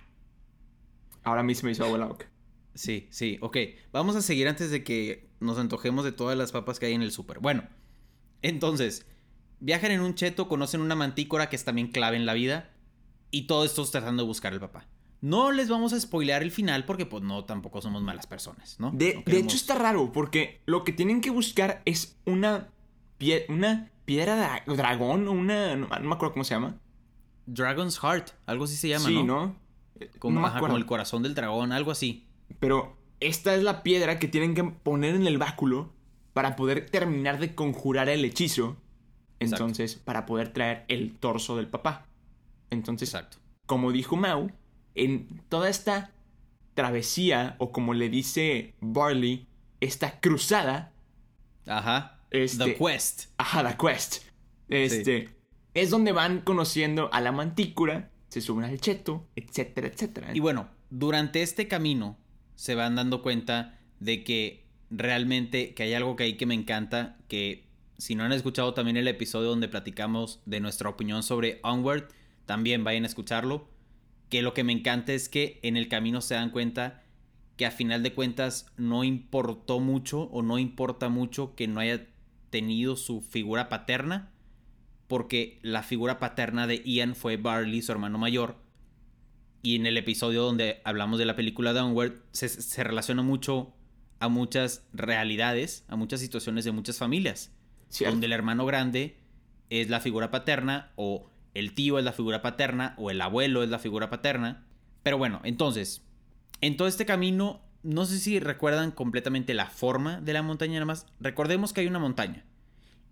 Ahora 1.22 1.40
a 1.40 1.44
mí 1.44 1.54
se 1.54 1.64
me 1.64 1.72
hizo 1.72 1.84
agua 1.84 1.98
la 1.98 2.06
boca. 2.06 2.26
Sí, 2.74 3.06
sí, 3.10 3.38
ok. 3.40 3.56
Vamos 3.92 4.16
a 4.16 4.22
seguir 4.22 4.48
antes 4.48 4.70
de 4.70 4.82
que 4.84 5.30
nos 5.40 5.58
antojemos 5.58 6.04
de 6.04 6.12
todas 6.12 6.36
las 6.36 6.52
papas 6.52 6.78
que 6.78 6.86
hay 6.86 6.94
en 6.94 7.02
el 7.02 7.12
súper. 7.12 7.38
Bueno, 7.38 7.64
entonces, 8.42 9.06
viajan 9.60 9.92
en 9.92 10.00
un 10.00 10.14
cheto, 10.14 10.48
conocen 10.48 10.80
una 10.80 10.94
mantícora 10.94 11.48
que 11.48 11.56
es 11.56 11.64
también 11.64 11.88
clave 11.88 12.16
en 12.16 12.26
la 12.26 12.34
vida. 12.34 12.70
Y 13.30 13.46
todo 13.46 13.64
esto 13.64 13.84
tratando 13.86 14.24
de 14.24 14.26
buscar 14.26 14.52
al 14.52 14.60
papá. 14.60 14.86
No 15.22 15.50
les 15.52 15.68
vamos 15.70 15.92
a 15.94 16.00
spoilear 16.00 16.42
el 16.42 16.50
final 16.50 16.84
porque 16.84 17.06
pues 17.06 17.22
no, 17.22 17.44
tampoco 17.44 17.80
somos 17.80 18.02
malas 18.02 18.26
personas, 18.26 18.78
¿no? 18.78 18.90
De, 18.92 19.14
No 19.14 19.22
de 19.24 19.38
hecho 19.38 19.56
está 19.56 19.76
raro 19.76 20.12
porque 20.12 20.60
lo 20.66 20.82
que 20.84 20.92
tienen 20.92 21.20
que 21.20 21.30
buscar 21.30 21.80
es 21.84 22.18
una, 22.26 22.68
pie- 23.18 23.46
una 23.48 23.90
piedra 24.04 24.36
dra- 24.66 24.76
dragón 24.76 25.26
o 25.28 25.32
una... 25.32 25.76
No, 25.76 25.86
no 25.88 26.00
me 26.08 26.14
acuerdo 26.14 26.32
cómo 26.34 26.44
se 26.44 26.54
llama. 26.54 26.76
Dragon's 27.46 27.98
Heart, 28.00 28.30
algo 28.46 28.64
así 28.64 28.76
se 28.76 28.88
llama, 28.88 29.06
sí, 29.06 29.14
¿no? 29.22 29.22
¿no? 29.46 29.56
Como, 30.18 30.40
no 30.40 30.46
ajá, 30.46 30.58
como 30.58 30.76
el 30.76 30.86
corazón 30.86 31.22
del 31.22 31.34
dragón, 31.34 31.70
algo 31.72 31.92
así. 31.92 32.26
Pero 32.58 32.96
esta 33.20 33.54
es 33.54 33.62
la 33.62 33.82
piedra 33.84 34.18
que 34.18 34.26
tienen 34.28 34.54
que 34.54 34.64
poner 34.64 35.14
en 35.14 35.26
el 35.28 35.38
báculo 35.38 35.92
para 36.32 36.56
poder 36.56 36.90
terminar 36.90 37.38
de 37.38 37.54
conjurar 37.54 38.08
el 38.08 38.24
hechizo. 38.24 38.76
Exacto. 39.38 39.64
Entonces, 39.64 39.94
para 39.96 40.26
poder 40.26 40.52
traer 40.52 40.84
el 40.88 41.14
torso 41.16 41.56
del 41.56 41.68
papá. 41.68 42.06
Entonces, 42.70 43.10
Exacto. 43.14 43.38
como 43.66 43.92
dijo 43.92 44.16
Mau, 44.16 44.50
en 44.94 45.40
toda 45.48 45.68
esta 45.68 46.10
travesía, 46.74 47.56
o 47.58 47.72
como 47.72 47.94
le 47.94 48.08
dice 48.08 48.74
Barley, 48.80 49.46
esta 49.80 50.20
cruzada, 50.20 50.92
Ajá. 51.66 52.20
Este- 52.30 52.64
The 52.64 52.76
Quest. 52.76 53.24
ajá, 53.36 53.62
la 53.62 53.76
quest, 53.76 54.24
este, 54.68 55.28
es 55.74 55.90
donde 55.90 56.12
van 56.12 56.40
conociendo 56.40 57.10
a 57.12 57.20
la 57.20 57.30
mantícora, 57.32 58.10
se 58.28 58.40
suben 58.40 58.64
al 58.64 58.80
cheto, 58.80 59.26
etcétera, 59.36 59.88
etcétera. 59.88 60.30
Y 60.34 60.40
bueno, 60.40 60.68
durante 60.88 61.42
este 61.42 61.68
camino 61.68 62.16
se 62.54 62.74
van 62.74 62.94
dando 62.96 63.20
cuenta 63.22 63.78
de 64.00 64.24
que 64.24 64.64
realmente 64.90 65.74
que 65.74 65.82
hay 65.82 65.94
algo 65.94 66.16
que 66.16 66.24
hay 66.24 66.36
que 66.36 66.46
me 66.46 66.54
encanta, 66.54 67.18
que 67.28 67.66
si 67.98 68.14
no 68.14 68.24
han 68.24 68.32
escuchado 68.32 68.72
también 68.74 68.96
el 68.96 69.08
episodio 69.08 69.50
donde 69.50 69.68
platicamos 69.68 70.40
de 70.46 70.60
nuestra 70.60 70.88
opinión 70.88 71.22
sobre 71.22 71.60
Onward, 71.62 72.08
también 72.46 72.82
vayan 72.82 73.04
a 73.04 73.06
escucharlo, 73.06 73.68
que 74.32 74.40
lo 74.40 74.54
que 74.54 74.64
me 74.64 74.72
encanta 74.72 75.12
es 75.12 75.28
que 75.28 75.60
en 75.62 75.76
el 75.76 75.88
camino 75.88 76.22
se 76.22 76.32
dan 76.32 76.48
cuenta 76.48 77.02
que 77.58 77.66
a 77.66 77.70
final 77.70 78.02
de 78.02 78.14
cuentas 78.14 78.64
no 78.78 79.04
importó 79.04 79.78
mucho 79.78 80.22
o 80.22 80.40
no 80.40 80.58
importa 80.58 81.10
mucho 81.10 81.54
que 81.54 81.68
no 81.68 81.80
haya 81.80 82.06
tenido 82.48 82.96
su 82.96 83.20
figura 83.20 83.68
paterna, 83.68 84.32
porque 85.06 85.58
la 85.60 85.82
figura 85.82 86.18
paterna 86.18 86.66
de 86.66 86.82
Ian 86.82 87.14
fue 87.14 87.36
Barley, 87.36 87.82
su 87.82 87.92
hermano 87.92 88.16
mayor, 88.16 88.56
y 89.60 89.76
en 89.76 89.84
el 89.84 89.98
episodio 89.98 90.44
donde 90.44 90.80
hablamos 90.84 91.18
de 91.18 91.26
la 91.26 91.36
película 91.36 91.74
Downward, 91.74 92.22
se, 92.30 92.48
se 92.48 92.84
relaciona 92.84 93.20
mucho 93.20 93.74
a 94.18 94.30
muchas 94.30 94.86
realidades, 94.94 95.84
a 95.88 95.96
muchas 95.96 96.20
situaciones 96.20 96.64
de 96.64 96.72
muchas 96.72 96.96
familias. 96.96 97.52
Cierto. 97.90 98.12
Donde 98.12 98.28
el 98.28 98.32
hermano 98.32 98.64
grande 98.64 99.18
es 99.68 99.90
la 99.90 100.00
figura 100.00 100.30
paterna, 100.30 100.90
o 100.96 101.30
el 101.54 101.74
tío 101.74 101.98
es 101.98 102.04
la 102.04 102.12
figura 102.12 102.42
paterna, 102.42 102.94
o 102.96 103.10
el 103.10 103.20
abuelo 103.20 103.62
es 103.62 103.70
la 103.70 103.78
figura 103.78 104.10
paterna. 104.10 104.64
Pero 105.02 105.18
bueno, 105.18 105.40
entonces, 105.44 106.02
en 106.60 106.76
todo 106.76 106.88
este 106.88 107.06
camino, 107.06 107.60
no 107.82 108.04
sé 108.04 108.18
si 108.18 108.38
recuerdan 108.38 108.92
completamente 108.92 109.54
la 109.54 109.66
forma 109.66 110.20
de 110.20 110.32
la 110.32 110.42
montaña, 110.42 110.74
nada 110.74 110.86
más. 110.86 111.06
Recordemos 111.20 111.72
que 111.72 111.80
hay 111.80 111.86
una 111.86 111.98
montaña. 111.98 112.44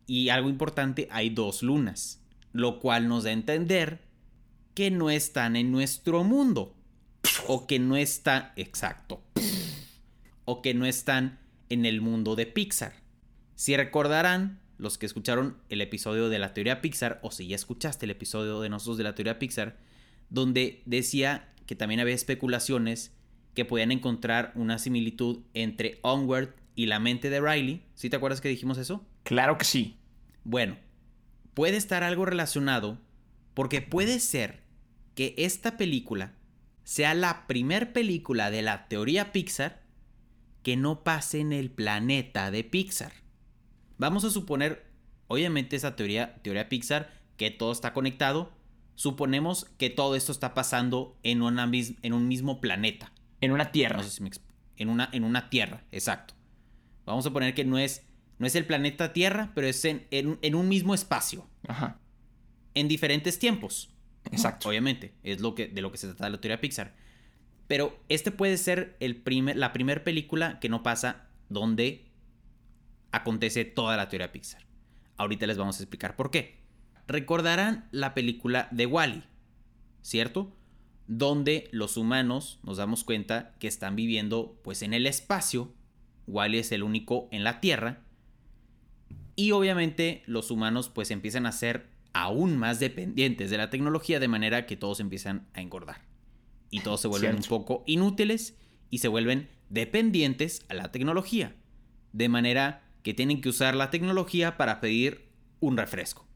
Y 0.07 0.29
algo 0.29 0.49
importante, 0.49 1.09
hay 1.11 1.31
dos 1.31 1.63
lunas. 1.63 2.23
Lo 2.53 2.81
cual 2.81 3.09
nos 3.09 3.25
da 3.25 3.31
a 3.31 3.35
entender 3.35 4.01
que 4.75 4.91
no 4.91 5.11
están 5.11 5.57
en 5.57 5.73
nuestro 5.73 6.25
mundo. 6.25 6.77
O 7.47 7.67
que 7.67 7.79
no 7.79 7.97
están. 7.97 8.53
Exacto. 8.57 9.23
O 10.45 10.63
que 10.63 10.75
no 10.75 10.87
están 10.87 11.39
en 11.69 11.87
el 11.87 12.01
mundo 12.01 12.37
de 12.37 12.47
Pixar. 12.47 12.95
Si 13.55 13.77
recordarán, 13.77 14.61
los 14.81 14.99
que 14.99 15.07
escucharon 15.07 15.59
el 15.69 15.81
episodio 15.81 16.29
de 16.29 16.39
la 16.39 16.55
teoría 16.55 16.81
Pixar, 16.81 17.21
o 17.23 17.31
si 17.31 17.47
ya 17.47 17.57
escuchaste 17.57 18.07
el 18.07 18.11
episodio 18.11 18.61
de 18.61 18.69
nosotros 18.69 18.97
de 18.97 19.05
la 19.05 19.15
teoría 19.15 19.39
Pixar, 19.39 19.77
donde 20.31 20.83
decía 20.87 21.53
que 21.67 21.77
también 21.77 22.01
había 22.01 22.15
especulaciones 22.15 23.13
que 23.55 23.65
podían 23.65 23.93
encontrar 23.93 24.53
una 24.55 24.79
similitud 24.79 25.41
entre 25.55 25.99
Onward 26.03 26.55
y 26.75 26.87
la 26.87 27.01
mente 27.01 27.31
de 27.31 27.41
Riley. 27.41 27.85
¿Sí 27.95 28.11
te 28.11 28.17
acuerdas 28.17 28.41
que 28.41 28.49
dijimos 28.49 28.79
eso? 28.79 29.05
Claro 29.23 29.59
que 29.59 29.65
sí. 29.65 29.99
Bueno, 30.45 30.79
puede 31.55 31.77
estar 31.77 32.03
algo 32.03 32.25
relacionado 32.25 32.99
porque 33.55 33.83
puede 33.83 34.21
ser 34.21 34.63
que 35.15 35.35
esta 35.37 35.77
película 35.77 36.35
sea 36.85 37.15
la 37.15 37.47
primer 37.47 37.93
película 37.93 38.51
de 38.51 38.63
la 38.63 38.89
teoría 38.89 39.33
Pixar 39.33 39.83
que 40.63 40.77
no 40.77 41.05
pase 41.05 41.41
en 41.41 41.53
el 41.53 41.71
planeta 41.71 42.51
de 42.51 42.65
Pixar. 42.65 43.13
Vamos 44.01 44.25
a 44.25 44.31
suponer, 44.31 44.83
obviamente 45.29 45.77
esa 45.77 45.95
teoría, 45.95 46.37
teoría 46.43 46.69
Pixar, 46.71 47.13
que 47.37 47.51
todo 47.51 47.71
está 47.71 47.93
conectado, 47.93 48.51
suponemos 48.95 49.67
que 49.79 49.91
todo 49.91 50.17
esto 50.17 50.33
está 50.33 50.55
pasando 50.55 51.19
en, 51.23 51.43
una 51.43 51.71
en 51.73 52.13
un 52.15 52.27
mismo 52.27 52.61
planeta. 52.63 53.13
En 53.43 53.53
una 53.53 53.73
tierra. 53.73 53.99
No 53.99 54.03
sé 54.03 54.11
si 54.11 54.23
me 54.23 54.31
en 54.79 54.89
una, 54.89 55.11
en 55.13 55.25
una 55.25 55.51
tierra, 55.51 55.85
exacto. 55.93 56.33
Vamos 57.05 57.27
a 57.27 57.31
poner 57.31 57.55
que 57.55 57.65
no 57.67 57.77
es, 57.77 58.07
no 58.39 58.47
es 58.47 58.55
el 58.55 58.65
planeta 58.65 59.13
Tierra, 59.13 59.53
pero 59.55 59.67
es 59.67 59.85
en, 59.85 60.07
en- 60.11 60.39
en 60.41 60.55
un 60.55 60.69
mismo 60.69 60.95
espacio, 60.95 61.47
Ajá. 61.69 61.99
en 62.73 62.89
diferentes 62.89 63.39
tiempos. 63.39 63.91
Exacto. 64.33 64.69
Obviamente, 64.71 65.13
es 65.23 65.41
lo 65.41 65.55
que, 65.55 65.67
de 65.69 65.83
lo 65.83 65.93
que 65.93 65.99
se 65.99 66.07
trata 66.09 66.31
la 66.31 66.41
teoría 66.41 66.61
Pixar. 66.61 66.95
Pero 67.67 67.99
este 68.09 68.31
puede 68.31 68.57
ser 68.57 68.97
el 69.01 69.17
primer, 69.17 69.57
la 69.57 69.73
primera 69.75 70.03
película 70.03 70.59
que 70.61 70.69
no 70.71 70.83
pasa 70.83 71.29
donde 71.51 72.10
acontece 73.13 73.65
toda 73.65 73.97
la 73.97 74.09
teoría 74.09 74.33
Pixar. 74.33 74.67
Ahorita 75.17 75.47
les 75.47 75.59
vamos 75.59 75.79
a 75.79 75.83
explicar 75.83 76.17
por 76.17 76.31
qué. 76.31 76.61
Recordarán 77.07 77.89
la 77.91 78.15
película 78.15 78.69
de 78.71 78.87
Wally, 78.87 79.25
¿cierto? 80.03 80.57
Donde 81.07 81.69
los 81.73 81.97
humanos 81.97 82.61
nos 82.63 82.77
damos 82.77 83.05
cuenta 83.05 83.55
que 83.59 83.69
están 83.69 83.97
viviendo 83.97 84.61
pues 84.63 84.83
en 84.83 84.95
el 84.95 85.07
espacio. 85.07 85.75
Wally 86.27 86.59
es 86.59 86.73
el 86.73 86.83
único 86.83 87.29
en 87.33 87.45
la 87.45 87.61
Tierra. 87.61 88.05
Y 89.35 89.51
obviamente 89.53 90.23
los 90.27 90.51
humanos 90.51 90.89
pues 90.89 91.11
empiezan 91.11 91.47
a 91.47 91.53
ser 91.53 91.91
aún 92.13 92.57
más 92.57 92.81
dependientes 92.81 93.51
de 93.51 93.59
la 93.59 93.71
tecnología 93.71 94.21
de 94.21 94.29
manera 94.29 94.67
que 94.67 94.77
todos 94.77 95.01
empiezan 95.01 95.49
a 95.55 95.61
engordar. 95.61 96.03
Y 96.71 96.81
todos 96.81 97.01
se 97.01 97.09
vuelven 97.09 97.39
Cierto. 97.39 97.55
un 97.55 97.61
poco 97.61 97.85
inútiles 97.87 98.57
y 98.91 98.99
se 98.99 99.09
vuelven 99.09 99.49
dependientes 99.69 100.65
a 100.69 100.75
la 100.75 100.93
tecnología. 100.93 101.57
De 102.13 102.29
manera 102.29 102.90
que 103.03 103.15
tienen 103.15 103.41
que 103.41 103.49
usar 103.49 103.75
la 103.75 103.91
tecnología 103.91 104.57
para 104.57 104.81
pedir 104.81 105.29
un 105.61 105.77
refresco, 105.77 106.27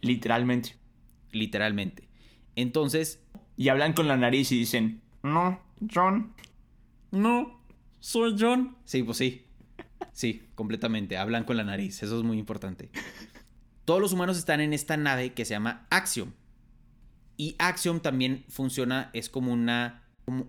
Literalmente. 0.00 0.76
literalmente. 1.32 2.08
Entonces, 2.56 3.22
Y 3.56 3.68
hablan 3.68 3.92
con 3.92 4.08
la 4.08 4.16
nariz 4.16 4.50
y 4.52 4.58
dicen, 4.58 5.02
no, 5.22 5.60
John. 5.92 6.32
No, 7.10 7.60
soy 8.00 8.34
John. 8.38 8.76
Sí, 8.84 9.02
pues 9.02 9.18
sí. 9.18 9.44
Sí, 10.12 10.48
completamente. 10.54 11.18
Hablan 11.18 11.44
con 11.44 11.56
la 11.56 11.64
nariz. 11.64 12.02
Eso 12.02 12.18
es 12.18 12.24
muy 12.24 12.38
importante. 12.38 12.90
Todos 13.84 14.00
los 14.00 14.12
humanos 14.12 14.38
están 14.38 14.60
en 14.60 14.72
esta 14.72 14.96
nave 14.96 15.32
que 15.34 15.44
se 15.44 15.54
llama 15.54 15.86
Axiom. 15.90 16.32
Y 17.36 17.54
Axiom 17.58 18.00
también 18.00 18.44
funciona, 18.48 19.10
es 19.12 19.28
como 19.28 19.52
una, 19.52 20.04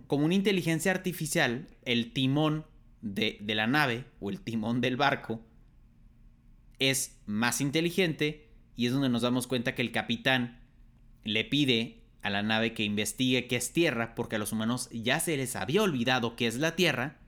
como, 0.06 0.24
una 0.24 0.34
inteligencia 0.34 0.92
artificial. 0.92 1.68
El 1.84 2.12
timón 2.12 2.64
de, 3.02 3.38
de 3.40 3.54
la 3.54 3.66
nave 3.66 4.06
o 4.20 4.30
el 4.30 4.40
timón 4.40 4.80
del 4.80 4.96
barco 4.96 5.44
es 6.90 7.20
más 7.26 7.60
inteligente 7.60 8.48
y 8.76 8.86
es 8.86 8.92
donde 8.92 9.08
nos 9.08 9.22
damos 9.22 9.46
cuenta 9.46 9.74
que 9.74 9.82
el 9.82 9.92
capitán 9.92 10.60
le 11.24 11.44
pide 11.44 12.02
a 12.22 12.30
la 12.30 12.42
nave 12.42 12.74
que 12.74 12.84
investigue 12.84 13.46
qué 13.46 13.56
es 13.56 13.72
Tierra 13.72 14.14
porque 14.14 14.36
a 14.36 14.38
los 14.38 14.52
humanos 14.52 14.88
ya 14.92 15.20
se 15.20 15.36
les 15.36 15.56
había 15.56 15.82
olvidado 15.82 16.36
qué 16.36 16.46
es 16.46 16.56
la 16.56 16.76
Tierra 16.76 17.18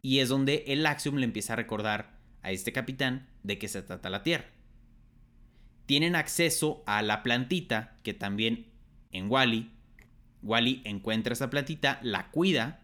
y 0.00 0.18
es 0.18 0.28
donde 0.28 0.64
el 0.68 0.84
Axiom 0.86 1.16
le 1.16 1.24
empieza 1.24 1.52
a 1.52 1.56
recordar 1.56 2.18
a 2.42 2.50
este 2.50 2.72
capitán 2.72 3.28
de 3.42 3.58
qué 3.58 3.68
se 3.68 3.82
trata 3.82 4.10
la 4.10 4.22
Tierra. 4.22 4.46
Tienen 5.86 6.16
acceso 6.16 6.82
a 6.86 7.02
la 7.02 7.22
plantita 7.22 7.98
que 8.02 8.14
también 8.14 8.66
en 9.10 9.30
Wally, 9.30 9.70
Wally 10.42 10.82
encuentra 10.84 11.34
esa 11.34 11.50
plantita, 11.50 12.00
la 12.02 12.30
cuida 12.30 12.80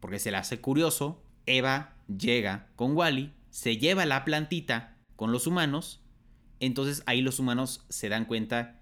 porque 0.00 0.18
se 0.18 0.30
le 0.30 0.38
hace 0.38 0.60
curioso. 0.60 1.22
Eva 1.44 1.94
llega 2.08 2.68
con 2.76 2.96
Wally, 2.96 3.32
se 3.50 3.76
lleva 3.76 4.06
la 4.06 4.24
plantita 4.24 4.91
con 5.22 5.30
los 5.30 5.46
humanos. 5.46 6.00
Entonces 6.58 7.04
ahí 7.06 7.22
los 7.22 7.38
humanos 7.38 7.86
se 7.88 8.08
dan 8.08 8.24
cuenta 8.24 8.80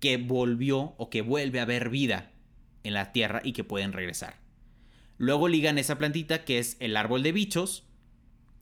que 0.00 0.16
volvió 0.16 0.94
o 0.96 1.10
que 1.10 1.20
vuelve 1.20 1.60
a 1.60 1.64
haber 1.64 1.90
vida 1.90 2.32
en 2.84 2.94
la 2.94 3.12
Tierra 3.12 3.42
y 3.44 3.52
que 3.52 3.64
pueden 3.64 3.92
regresar. 3.92 4.40
Luego 5.18 5.46
ligan 5.46 5.76
esa 5.76 5.98
plantita 5.98 6.46
que 6.46 6.58
es 6.58 6.78
el 6.80 6.96
árbol 6.96 7.22
de 7.22 7.32
bichos, 7.32 7.84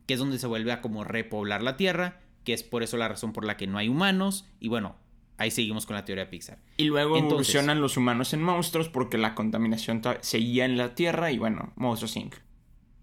que 0.08 0.14
es 0.14 0.18
donde 0.18 0.40
se 0.40 0.48
vuelve 0.48 0.72
a 0.72 0.80
como 0.80 1.04
repoblar 1.04 1.62
la 1.62 1.76
Tierra, 1.76 2.20
que 2.42 2.54
es 2.54 2.64
por 2.64 2.82
eso 2.82 2.96
la 2.96 3.06
razón 3.06 3.32
por 3.32 3.44
la 3.44 3.56
que 3.56 3.68
no 3.68 3.78
hay 3.78 3.86
humanos. 3.88 4.44
Y 4.58 4.66
bueno, 4.66 4.96
ahí 5.36 5.52
seguimos 5.52 5.86
con 5.86 5.94
la 5.94 6.04
teoría 6.04 6.28
Pixar. 6.28 6.58
Y 6.76 6.86
luego 6.86 7.16
evolucionan 7.16 7.80
los 7.80 7.96
humanos 7.96 8.32
en 8.32 8.42
monstruos 8.42 8.88
porque 8.88 9.16
la 9.16 9.36
contaminación 9.36 10.02
seguía 10.22 10.64
en 10.64 10.76
la 10.76 10.96
Tierra 10.96 11.30
y 11.30 11.38
bueno, 11.38 11.72
Monstruos 11.76 12.16
Inc. 12.16 12.34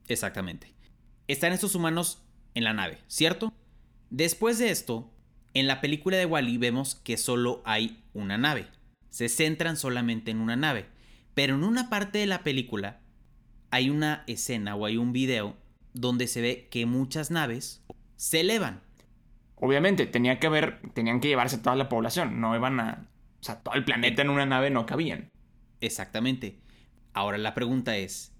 Exactamente. 0.10 0.74
Están 1.30 1.54
estos 1.54 1.74
humanos 1.74 2.22
en 2.54 2.66
la 2.66 2.74
nave, 2.74 2.98
¿cierto? 3.08 3.54
Después 4.10 4.58
de 4.58 4.72
esto, 4.72 5.12
en 5.54 5.68
la 5.68 5.82
película 5.82 6.18
de 6.18 6.26
Wally 6.26 6.58
vemos 6.58 6.96
que 6.96 7.18
solo 7.18 7.62
hay 7.66 8.04
una 8.14 8.38
nave. 8.38 8.68
Se 9.10 9.30
centran 9.30 9.78
solamente 9.78 10.32
en 10.32 10.42
una 10.42 10.56
nave. 10.56 10.88
Pero 11.34 11.56
en 11.56 11.64
una 11.64 11.90
parte 11.90 12.20
de 12.20 12.26
la 12.26 12.44
película 12.44 13.02
hay 13.72 13.90
una 13.90 14.24
escena 14.28 14.76
o 14.76 14.86
hay 14.86 14.98
un 14.98 15.14
video 15.14 15.56
donde 15.94 16.28
se 16.28 16.42
ve 16.42 16.68
que 16.72 16.86
muchas 16.86 17.32
naves 17.32 17.84
se 18.16 18.42
elevan. 18.42 18.82
Obviamente, 19.56 20.06
tenía 20.06 20.40
que 20.40 20.48
haber, 20.48 20.80
tenían 20.94 21.20
que 21.20 21.28
llevarse 21.28 21.58
toda 21.58 21.76
la 21.76 21.90
población, 21.90 22.40
no 22.40 22.56
iban 22.56 22.80
a... 22.80 23.08
O 23.42 23.44
sea, 23.44 23.62
todo 23.62 23.76
el 23.76 23.86
planeta 23.86 24.22
en 24.22 24.30
una 24.30 24.46
nave 24.46 24.70
no 24.70 24.86
cabían. 24.86 25.30
Exactamente. 25.82 26.60
Ahora 27.14 27.38
la 27.38 27.54
pregunta 27.54 27.98
es, 27.98 28.34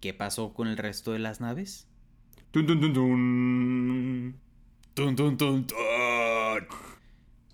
¿qué 0.00 0.14
pasó 0.14 0.54
con 0.54 0.68
el 0.68 0.76
resto 0.76 1.12
de 1.12 1.18
las 1.18 1.40
naves? 1.40 1.88
Tun, 2.50 2.66
tun, 2.66 2.92
tun, 2.92 4.40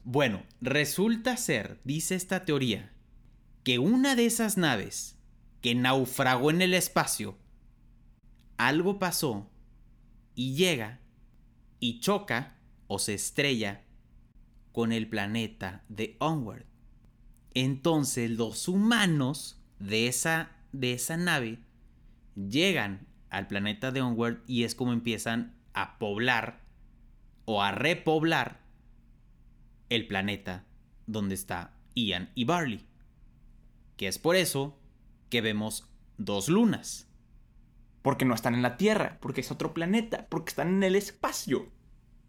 Bueno, 0.05 0.43
resulta 0.61 1.39
ser, 1.39 1.81
dice 1.85 2.15
esta 2.15 2.45
teoría, 2.45 2.93
que 3.65 3.79
una 3.79 4.15
de 4.15 4.27
esas 4.27 4.59
naves 4.59 5.19
que 5.63 5.75
naufragó 5.75 6.51
en 6.51 6.61
el 6.61 6.75
espacio, 6.75 7.39
algo 8.59 8.99
pasó 8.99 9.51
y 10.35 10.55
llega 10.55 11.01
y 11.79 12.01
choca 12.01 12.59
o 12.89 12.99
se 12.99 13.15
estrella 13.15 13.85
con 14.73 14.93
el 14.93 15.09
planeta 15.09 15.85
de 15.89 16.17
Onward. 16.19 16.67
Entonces 17.55 18.31
los 18.31 18.69
humanos 18.69 19.63
de 19.79 20.09
esa, 20.09 20.53
de 20.73 20.93
esa 20.93 21.17
nave 21.17 21.59
llegan 22.37 23.07
al 23.31 23.47
planeta 23.47 23.93
de 23.93 24.03
Onward 24.03 24.43
y 24.47 24.65
es 24.65 24.75
como 24.75 24.93
empiezan 24.93 25.57
a 25.73 25.99
poblar 25.99 26.60
o 27.51 27.63
a 27.63 27.73
repoblar 27.73 28.61
el 29.89 30.07
planeta 30.07 30.65
donde 31.07 31.35
está 31.35 31.75
Ian 31.97 32.31
y 32.37 32.45
Barley. 32.45 32.87
Que 33.97 34.07
es 34.07 34.19
por 34.19 34.37
eso 34.37 34.79
que 35.31 35.41
vemos 35.41 35.89
dos 36.17 36.49
lunas. 36.49 37.09
Porque 38.03 38.25
no 38.25 38.37
están 38.37 38.55
en 38.55 38.63
la 38.63 38.77
Tierra, 38.77 39.19
porque 39.21 39.41
es 39.41 39.51
otro 39.51 39.75
planeta, 39.75 40.29
porque 40.31 40.51
están 40.51 40.69
en 40.69 40.85
el 40.85 40.95
espacio. 40.95 41.67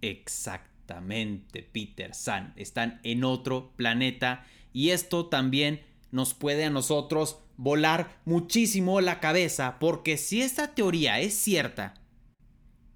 Exactamente, 0.02 1.62
Peter 1.62 2.16
San. 2.16 2.54
Están 2.56 3.00
en 3.04 3.24
otro 3.24 3.74
planeta 3.76 4.44
y 4.74 4.90
esto 4.90 5.28
también 5.28 5.84
nos 6.10 6.34
puede 6.34 6.66
a 6.66 6.72
nosotros 6.72 7.38
volar 7.58 8.20
muchísimo 8.26 9.02
la 9.02 9.20
cabeza 9.20 9.78
porque 9.78 10.18
si 10.18 10.42
esta 10.42 10.74
teoría 10.74 11.20
es 11.20 11.36
cierta, 11.36 12.01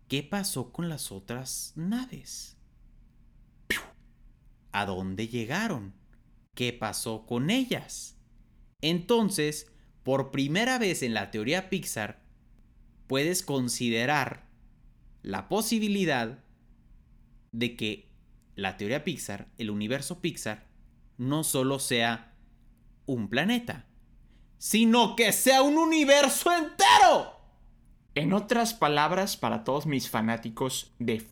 ¿qué 0.08 0.24
pasó 0.24 0.72
con 0.72 0.90
las 0.90 1.12
otras 1.12 1.74
naves? 1.76 2.58
¿A 4.72 4.86
dónde 4.86 5.28
llegaron? 5.28 5.94
¿Qué 6.54 6.74
pasó 6.74 7.26
con 7.26 7.50
ellas? 7.50 8.18
Entonces, 8.82 9.72
por 10.04 10.32
primera 10.32 10.78
vez 10.78 11.02
en 11.02 11.14
la 11.14 11.32
teoría 11.32 11.70
Pixar, 11.70 12.22
puedes 13.08 13.42
considerar 13.42 14.48
la 15.22 15.48
posibilidad 15.48 16.44
de 17.52 17.76
que 17.76 18.12
la 18.56 18.78
teoría 18.78 19.04
Pixar, 19.04 19.48
el 19.58 19.70
universo 19.70 20.22
Pixar, 20.22 20.68
no 21.18 21.44
solo 21.44 21.80
sea 21.80 22.34
un 23.06 23.30
planeta, 23.30 23.86
sino 24.58 25.16
que 25.16 25.32
sea 25.32 25.62
un 25.62 25.78
universo 25.78 26.52
entero. 26.52 27.35
En 28.16 28.32
otras 28.32 28.74
palabras, 28.74 29.36
para 29.36 29.66
todos 29.66 29.86
mis 29.86 30.10
fanáticos 30.10 30.94
de 31.00 31.28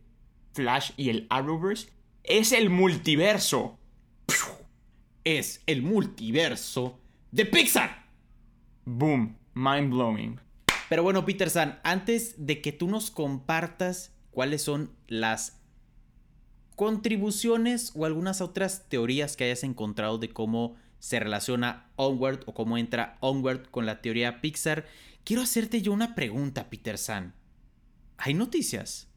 Flash 0.54 0.92
y 0.98 1.10
el 1.10 1.28
Arrowverse, 1.30 1.88
es 2.24 2.52
el 2.52 2.70
multiverso. 2.70 3.80
Es 5.24 5.64
el 5.66 5.82
multiverso 5.82 7.00
de 7.32 7.46
Pixar. 7.46 8.06
Boom, 8.84 9.38
mind 9.54 9.94
blowing. 9.94 10.40
Pero 10.90 11.04
bueno, 11.04 11.24
Peter 11.24 11.50
San, 11.50 11.80
antes 11.84 12.46
de 12.46 12.60
que 12.60 12.74
tú 12.74 12.90
nos 12.90 13.12
compartas 13.12 14.14
cuáles 14.32 14.62
son 14.62 14.92
las 15.08 15.62
contribuciones 16.76 17.94
o 17.96 18.06
algunas 18.06 18.42
otras 18.42 18.90
teorías 18.90 19.38
que 19.38 19.46
hayas 19.46 19.64
encontrado 19.64 20.18
de 20.18 20.30
cómo 20.30 20.76
se 21.00 21.20
relaciona 21.20 21.90
Onward 21.96 22.42
o 22.46 22.54
cómo 22.54 22.78
entra 22.78 23.18
Onward 23.22 23.70
con 23.70 23.86
la 23.86 24.02
teoría 24.02 24.42
Pixar, 24.42 24.86
quiero 25.24 25.42
hacerte 25.42 25.82
yo 25.82 25.92
una 25.92 26.16
pregunta, 26.16 26.70
Peter 26.70 26.98
San. 26.98 27.34
¿Hay 28.18 28.34
noticias? 28.34 29.08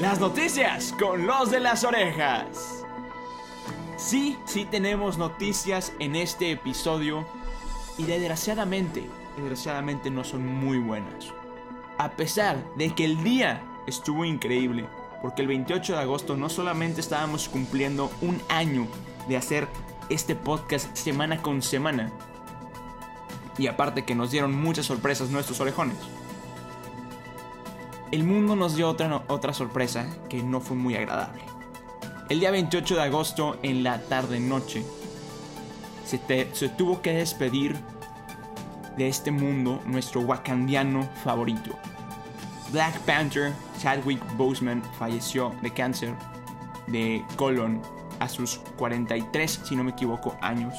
Las 0.00 0.18
noticias 0.18 0.92
con 0.98 1.26
los 1.26 1.50
de 1.50 1.60
las 1.60 1.84
orejas. 1.84 2.84
Sí, 3.96 4.36
sí 4.46 4.64
tenemos 4.64 5.16
noticias 5.16 5.92
en 6.00 6.16
este 6.16 6.50
episodio 6.50 7.26
y 7.98 8.04
desgraciadamente, 8.04 9.08
desgraciadamente 9.36 10.10
no 10.10 10.24
son 10.24 10.44
muy 10.46 10.78
buenas. 10.78 11.28
A 11.98 12.10
pesar 12.10 12.58
de 12.76 12.92
que 12.94 13.04
el 13.04 13.22
día 13.22 13.62
estuvo 13.86 14.24
increíble, 14.24 14.86
porque 15.20 15.42
el 15.42 15.48
28 15.48 15.92
de 15.92 16.00
agosto 16.00 16.36
no 16.36 16.48
solamente 16.48 17.00
estábamos 17.00 17.48
cumpliendo 17.48 18.10
un 18.22 18.40
año 18.48 18.88
de 19.28 19.36
hacer 19.36 19.68
este 20.08 20.34
podcast 20.34 20.96
semana 20.96 21.40
con 21.40 21.62
semana, 21.62 22.12
y 23.58 23.66
aparte 23.66 24.04
que 24.04 24.14
nos 24.14 24.30
dieron 24.30 24.54
muchas 24.54 24.86
sorpresas 24.86 25.30
nuestros 25.30 25.60
orejones. 25.60 25.96
El 28.10 28.24
mundo 28.24 28.56
nos 28.56 28.76
dio 28.76 28.88
otra, 28.88 29.22
otra 29.28 29.54
sorpresa 29.54 30.06
que 30.28 30.42
no 30.42 30.60
fue 30.60 30.76
muy 30.76 30.94
agradable. 30.94 31.42
El 32.28 32.40
día 32.40 32.50
28 32.50 32.94
de 32.94 33.02
agosto, 33.02 33.58
en 33.62 33.82
la 33.82 34.00
tarde-noche, 34.02 34.84
se, 36.04 36.68
tuvo 36.70 37.00
que 37.02 37.12
despedir 37.12 37.78
de 38.96 39.08
este 39.08 39.30
mundo 39.30 39.80
nuestro 39.86 40.20
wakandiano 40.20 41.08
favorito. 41.24 41.76
Black 42.70 42.98
Panther 43.00 43.52
Chadwick 43.78 44.20
Boseman 44.36 44.82
falleció 44.98 45.54
de 45.62 45.72
cáncer 45.72 46.14
de 46.86 47.24
colon 47.36 47.80
a 48.18 48.28
sus 48.28 48.60
43, 48.76 49.60
si 49.64 49.76
no 49.76 49.84
me 49.84 49.92
equivoco, 49.92 50.36
años. 50.40 50.74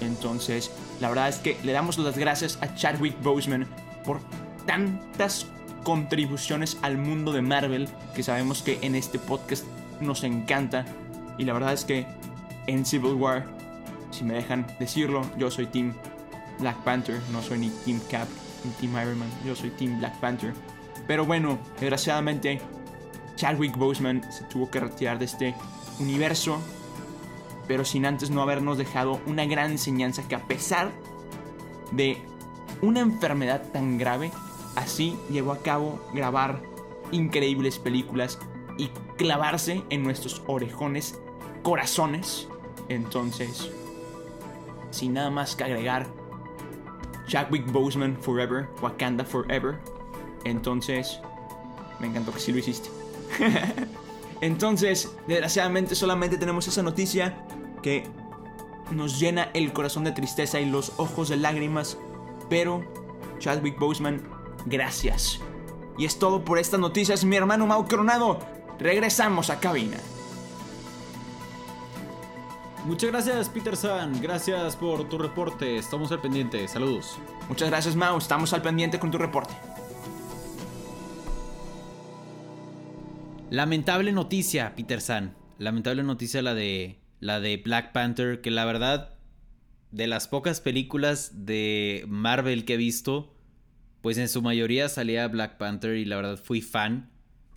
Entonces, 0.00 0.70
la 1.02 1.08
verdad 1.08 1.28
es 1.28 1.38
que 1.38 1.58
le 1.64 1.72
damos 1.72 1.98
las 1.98 2.16
gracias 2.16 2.58
a 2.62 2.74
Chadwick 2.76 3.20
Boseman 3.22 3.66
por 4.04 4.20
tantas 4.66 5.46
contribuciones 5.82 6.78
al 6.80 6.96
mundo 6.96 7.32
de 7.32 7.42
Marvel 7.42 7.88
que 8.14 8.22
sabemos 8.22 8.62
que 8.62 8.78
en 8.82 8.94
este 8.94 9.18
podcast 9.18 9.64
nos 10.00 10.22
encanta. 10.22 10.86
Y 11.38 11.44
la 11.44 11.54
verdad 11.54 11.72
es 11.72 11.84
que 11.84 12.06
en 12.68 12.86
Civil 12.86 13.14
War 13.14 13.44
si 14.12 14.22
me 14.22 14.34
dejan 14.34 14.64
decirlo, 14.78 15.22
yo 15.36 15.50
soy 15.50 15.66
Team 15.66 15.92
Black 16.60 16.76
Panther, 16.84 17.20
no 17.32 17.42
soy 17.42 17.58
ni 17.58 17.70
Team 17.84 18.00
Cap 18.08 18.28
ni 18.62 18.70
Team 18.72 18.92
Iron 19.02 19.18
Man, 19.18 19.28
yo 19.44 19.56
soy 19.56 19.70
Team 19.70 19.98
Black 19.98 20.14
Panther. 20.20 20.52
Pero 21.08 21.26
bueno, 21.26 21.58
desgraciadamente, 21.80 22.60
Chadwick 23.34 23.76
Boseman 23.76 24.22
se 24.32 24.44
tuvo 24.44 24.70
que 24.70 24.78
retirar 24.78 25.18
de 25.18 25.24
este 25.24 25.54
universo, 25.98 26.60
pero 27.66 27.84
sin 27.84 28.06
antes 28.06 28.30
no 28.30 28.42
habernos 28.42 28.78
dejado 28.78 29.20
una 29.26 29.46
gran 29.46 29.70
enseñanza 29.70 30.26
que 30.26 30.34
a 30.34 30.46
pesar 30.46 30.90
de 31.90 32.18
una 32.80 33.00
enfermedad 33.00 33.70
tan 33.72 33.98
grave, 33.98 34.32
así 34.76 35.16
llevó 35.30 35.52
a 35.52 35.58
cabo 35.58 36.00
grabar 36.12 36.62
increíbles 37.12 37.78
películas 37.78 38.38
y 38.78 38.88
clavarse 39.16 39.82
en 39.90 40.02
nuestros 40.02 40.42
orejones 40.46 41.20
corazones. 41.62 42.48
Entonces, 42.88 43.70
sin 44.90 45.14
nada 45.14 45.30
más 45.30 45.54
que 45.54 45.64
agregar, 45.64 46.06
Chadwick 47.26 47.70
Boseman 47.70 48.16
Forever, 48.20 48.68
Wakanda 48.80 49.24
Forever. 49.24 49.78
Entonces, 50.44 51.20
me 52.00 52.08
encantó 52.08 52.32
que 52.32 52.40
sí 52.40 52.52
lo 52.52 52.58
hiciste. 52.58 52.90
Entonces, 54.40 55.14
desgraciadamente 55.28 55.94
solamente 55.94 56.36
tenemos 56.36 56.66
esa 56.66 56.82
noticia 56.82 57.46
que 57.82 58.04
nos 58.90 59.18
llena 59.18 59.50
el 59.54 59.72
corazón 59.72 60.04
de 60.04 60.12
tristeza 60.12 60.60
y 60.60 60.66
los 60.66 60.92
ojos 60.96 61.28
de 61.28 61.36
lágrimas. 61.36 61.98
Pero, 62.48 62.84
Chadwick 63.38 63.78
Boseman, 63.78 64.22
gracias. 64.66 65.40
Y 65.98 66.04
es 66.04 66.18
todo 66.18 66.44
por 66.44 66.58
estas 66.58 66.80
noticias, 66.80 67.24
mi 67.24 67.36
hermano 67.36 67.66
Mau 67.66 67.86
Coronado. 67.86 68.38
Regresamos 68.78 69.50
a 69.50 69.60
cabina. 69.60 69.98
Muchas 72.84 73.10
gracias, 73.10 73.48
Peter 73.48 73.76
San. 73.76 74.20
Gracias 74.20 74.74
por 74.74 75.08
tu 75.08 75.16
reporte. 75.16 75.76
Estamos 75.76 76.10
al 76.10 76.20
pendiente. 76.20 76.66
Saludos. 76.66 77.18
Muchas 77.48 77.70
gracias, 77.70 77.94
Mau. 77.94 78.18
Estamos 78.18 78.52
al 78.52 78.62
pendiente 78.62 78.98
con 78.98 79.10
tu 79.10 79.18
reporte. 79.18 79.54
Lamentable 83.50 84.10
noticia, 84.12 84.74
Peter 84.74 85.00
San. 85.00 85.34
Lamentable 85.58 86.02
noticia 86.02 86.42
la 86.42 86.54
de 86.54 87.01
la 87.22 87.38
de 87.38 87.56
Black 87.56 87.92
Panther, 87.92 88.40
que 88.40 88.50
la 88.50 88.64
verdad 88.64 89.14
de 89.92 90.08
las 90.08 90.26
pocas 90.26 90.60
películas 90.60 91.46
de 91.46 92.04
Marvel 92.08 92.64
que 92.64 92.74
he 92.74 92.76
visto, 92.76 93.32
pues 94.00 94.18
en 94.18 94.28
su 94.28 94.42
mayoría 94.42 94.88
salía 94.88 95.28
Black 95.28 95.56
Panther 95.56 95.94
y 95.94 96.04
la 96.04 96.16
verdad 96.16 96.36
fui 96.36 96.60
fan. 96.60 97.10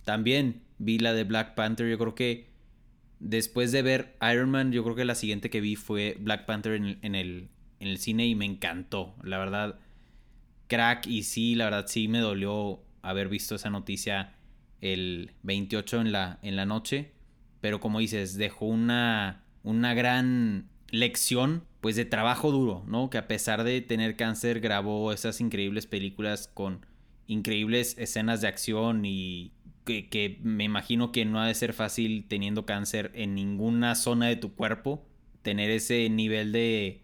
También 0.04 0.62
vi 0.78 1.00
la 1.00 1.12
de 1.14 1.24
Black 1.24 1.56
Panther, 1.56 1.90
yo 1.90 1.98
creo 1.98 2.14
que 2.14 2.46
después 3.18 3.72
de 3.72 3.82
ver 3.82 4.16
Iron 4.32 4.50
Man, 4.50 4.70
yo 4.70 4.84
creo 4.84 4.94
que 4.94 5.04
la 5.04 5.16
siguiente 5.16 5.50
que 5.50 5.60
vi 5.60 5.74
fue 5.74 6.16
Black 6.20 6.46
Panther 6.46 6.74
en 6.74 6.84
el, 6.84 7.48
en 7.80 7.88
el, 7.88 7.98
cine 7.98 8.24
y 8.24 8.36
me 8.36 8.44
encantó. 8.44 9.16
La 9.24 9.36
verdad, 9.36 9.80
crack 10.68 11.08
y 11.08 11.24
sí, 11.24 11.56
la 11.56 11.64
verdad 11.64 11.86
sí 11.88 12.06
me 12.06 12.20
dolió 12.20 12.84
haber 13.02 13.28
visto 13.28 13.56
esa 13.56 13.70
noticia 13.70 14.32
el 14.80 15.32
28 15.42 16.02
en 16.02 16.12
la, 16.12 16.38
en 16.42 16.54
la 16.54 16.66
noche. 16.66 17.10
Pero 17.60 17.80
como 17.80 17.98
dices, 17.98 18.36
dejó 18.36 18.66
una, 18.66 19.42
una 19.66 19.94
gran 19.94 20.68
lección 20.90 21.64
pues 21.80 21.96
de 21.96 22.04
trabajo 22.04 22.52
duro, 22.52 22.84
¿no? 22.86 23.10
Que 23.10 23.18
a 23.18 23.26
pesar 23.26 23.64
de 23.64 23.80
tener 23.80 24.16
cáncer 24.16 24.60
grabó 24.60 25.12
esas 25.12 25.40
increíbles 25.40 25.86
películas 25.86 26.48
con 26.54 26.86
increíbles 27.26 27.96
escenas 27.98 28.40
de 28.40 28.48
acción 28.48 29.04
y 29.04 29.52
que, 29.84 30.08
que, 30.08 30.38
me 30.42 30.64
imagino 30.64 31.10
que 31.10 31.24
no 31.24 31.40
ha 31.40 31.48
de 31.48 31.54
ser 31.54 31.72
fácil 31.72 32.26
teniendo 32.28 32.64
cáncer 32.64 33.10
en 33.14 33.34
ninguna 33.34 33.96
zona 33.96 34.28
de 34.28 34.36
tu 34.36 34.54
cuerpo, 34.54 35.04
tener 35.42 35.70
ese 35.70 36.08
nivel 36.10 36.52
de 36.52 37.02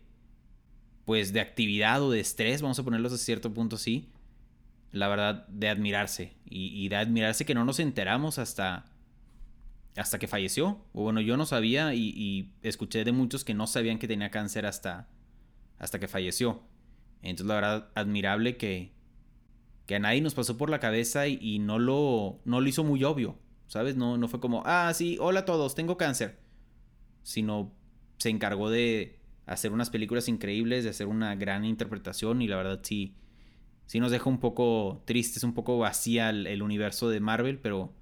pues 1.04 1.32
de 1.32 1.40
actividad 1.40 2.00
o 2.00 2.12
de 2.12 2.20
estrés, 2.20 2.62
vamos 2.62 2.78
a 2.78 2.84
ponerlos 2.84 3.12
a 3.12 3.18
cierto 3.18 3.52
punto 3.52 3.74
así, 3.74 4.08
la 4.92 5.08
verdad 5.08 5.48
de 5.48 5.68
admirarse 5.68 6.36
y 6.44 6.88
de 6.88 6.96
admirarse 6.96 7.44
que 7.44 7.54
no 7.54 7.64
nos 7.64 7.80
enteramos 7.80 8.38
hasta 8.38 8.91
hasta 9.96 10.18
que 10.18 10.28
falleció. 10.28 10.84
O 10.92 11.02
bueno, 11.02 11.20
yo 11.20 11.36
no 11.36 11.46
sabía 11.46 11.94
y, 11.94 12.52
escuché 12.62 13.04
de 13.04 13.12
muchos 13.12 13.44
que 13.44 13.54
no 13.54 13.66
sabían 13.66 13.98
que 13.98 14.08
tenía 14.08 14.30
cáncer 14.30 14.66
hasta, 14.66 15.08
hasta 15.78 15.98
que 15.98 16.08
falleció. 16.08 16.62
Entonces, 17.22 17.46
la 17.46 17.54
verdad, 17.54 17.90
admirable 17.94 18.56
que, 18.56 18.92
que 19.86 19.96
a 19.96 19.98
nadie 19.98 20.20
nos 20.20 20.34
pasó 20.34 20.56
por 20.56 20.70
la 20.70 20.80
cabeza 20.80 21.28
y, 21.28 21.58
no, 21.58 21.78
lo, 21.78 22.40
no 22.44 22.60
lo 22.60 22.68
hizo 22.68 22.84
muy 22.84 23.04
obvio, 23.04 23.38
¿sabes? 23.66 23.96
No, 23.96 24.18
no 24.18 24.28
fue 24.28 24.40
como, 24.40 24.62
ah, 24.66 24.92
sí, 24.94 25.18
hola 25.20 25.40
a 25.40 25.44
todos, 25.44 25.74
tengo 25.74 25.96
cáncer. 25.96 26.40
Sino 27.22 27.72
se 28.18 28.30
encargó 28.30 28.70
de 28.70 29.20
hacer 29.46 29.72
unas 29.72 29.90
películas 29.90 30.28
increíbles, 30.28 30.84
de 30.84 30.90
hacer 30.90 31.06
una 31.06 31.34
gran 31.36 31.64
interpretación 31.64 32.42
y 32.42 32.48
la 32.48 32.56
verdad 32.56 32.80
sí, 32.82 33.14
sí 33.86 34.00
nos 34.00 34.10
deja 34.10 34.28
un 34.28 34.38
poco 34.38 35.02
tristes, 35.04 35.44
un 35.44 35.52
poco 35.52 35.78
vacía 35.78 36.30
el 36.30 36.62
universo 36.62 37.08
de 37.08 37.20
Marvel, 37.20 37.58
pero 37.58 37.92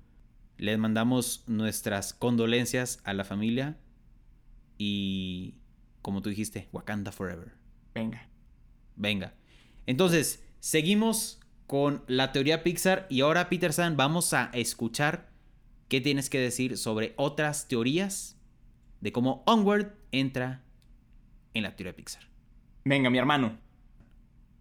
les 0.60 0.78
mandamos 0.78 1.42
nuestras 1.46 2.12
condolencias 2.12 3.00
a 3.04 3.14
la 3.14 3.24
familia 3.24 3.78
y, 4.76 5.54
como 6.02 6.20
tú 6.20 6.28
dijiste, 6.28 6.68
Wakanda 6.70 7.12
Forever. 7.12 7.54
Venga. 7.94 8.28
Venga. 8.94 9.32
Entonces, 9.86 10.44
seguimos 10.58 11.40
con 11.66 12.04
la 12.08 12.32
teoría 12.32 12.62
Pixar 12.62 13.06
y 13.08 13.22
ahora, 13.22 13.48
Peter 13.48 13.72
San, 13.72 13.96
vamos 13.96 14.34
a 14.34 14.50
escuchar 14.52 15.30
qué 15.88 16.02
tienes 16.02 16.28
que 16.28 16.38
decir 16.38 16.76
sobre 16.76 17.14
otras 17.16 17.66
teorías 17.66 18.38
de 19.00 19.12
cómo 19.12 19.42
Onward 19.46 19.94
entra 20.12 20.62
en 21.54 21.62
la 21.62 21.74
teoría 21.74 21.96
Pixar. 21.96 22.24
Venga, 22.84 23.08
mi 23.08 23.16
hermano. 23.16 23.58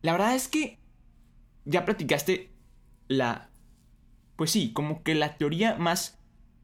La 0.01 0.13
verdad 0.13 0.33
es 0.33 0.47
que 0.47 0.79
ya 1.65 1.83
platicaste 1.83 2.53
la 3.09 3.48
pues 4.39 4.51
sí, 4.51 4.71
como 4.71 5.03
que 5.03 5.15
la 5.15 5.35
teoría 5.35 5.75
más 5.75 6.17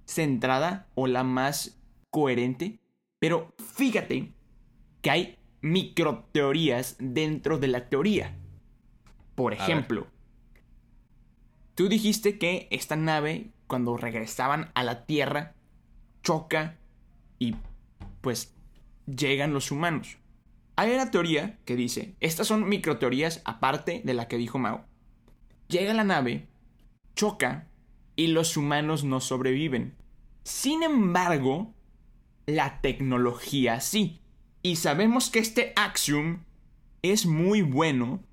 centrada 0.06 0.88
o 0.96 1.08
la 1.08 1.26
más 1.26 1.78
coherente. 2.10 2.80
Pero 3.20 3.54
fíjate 3.58 4.32
que 5.02 5.12
hay 5.12 5.38
microteorías 5.60 6.96
dentro 7.00 7.58
de 7.58 7.68
la 7.68 7.90
teoría. 7.90 8.34
Por 9.36 9.52
ejemplo, 9.52 10.08
tú 11.74 11.90
dijiste 11.90 12.40
que 12.40 12.70
esta 12.72 12.96
nave, 12.96 13.52
cuando 13.68 13.98
regresaban 13.98 14.72
a 14.74 14.86
la 14.86 15.06
Tierra, 15.06 15.54
choca 16.24 16.78
y 17.40 17.58
pues 18.22 18.56
llegan 19.06 19.52
los 19.52 19.70
humanos. 19.70 20.18
Hay 20.78 20.94
una 20.94 21.12
teoría 21.12 21.60
que 21.66 21.76
dice, 21.76 22.16
estas 22.22 22.48
son 22.48 22.70
microteorías 22.70 23.42
aparte 23.44 24.02
de 24.06 24.14
la 24.14 24.30
que 24.30 24.38
dijo 24.38 24.60
Mao. 24.60 24.86
Llega 25.68 25.94
la 25.94 26.06
nave, 26.06 26.48
choca 27.16 27.68
y 28.16 28.28
los 28.28 28.58
humanos 28.58 29.04
no 29.04 29.20
sobreviven. 29.20 29.96
Sin 30.44 30.84
embargo, 30.84 31.74
la 32.46 32.82
tecnología 32.82 33.82
sí. 33.82 34.22
Y 34.62 34.78
sabemos 34.78 35.30
que 35.30 35.40
este 35.40 35.74
axiom 35.76 36.44
es 37.02 37.26
muy 37.26 37.62
bueno 37.62 38.24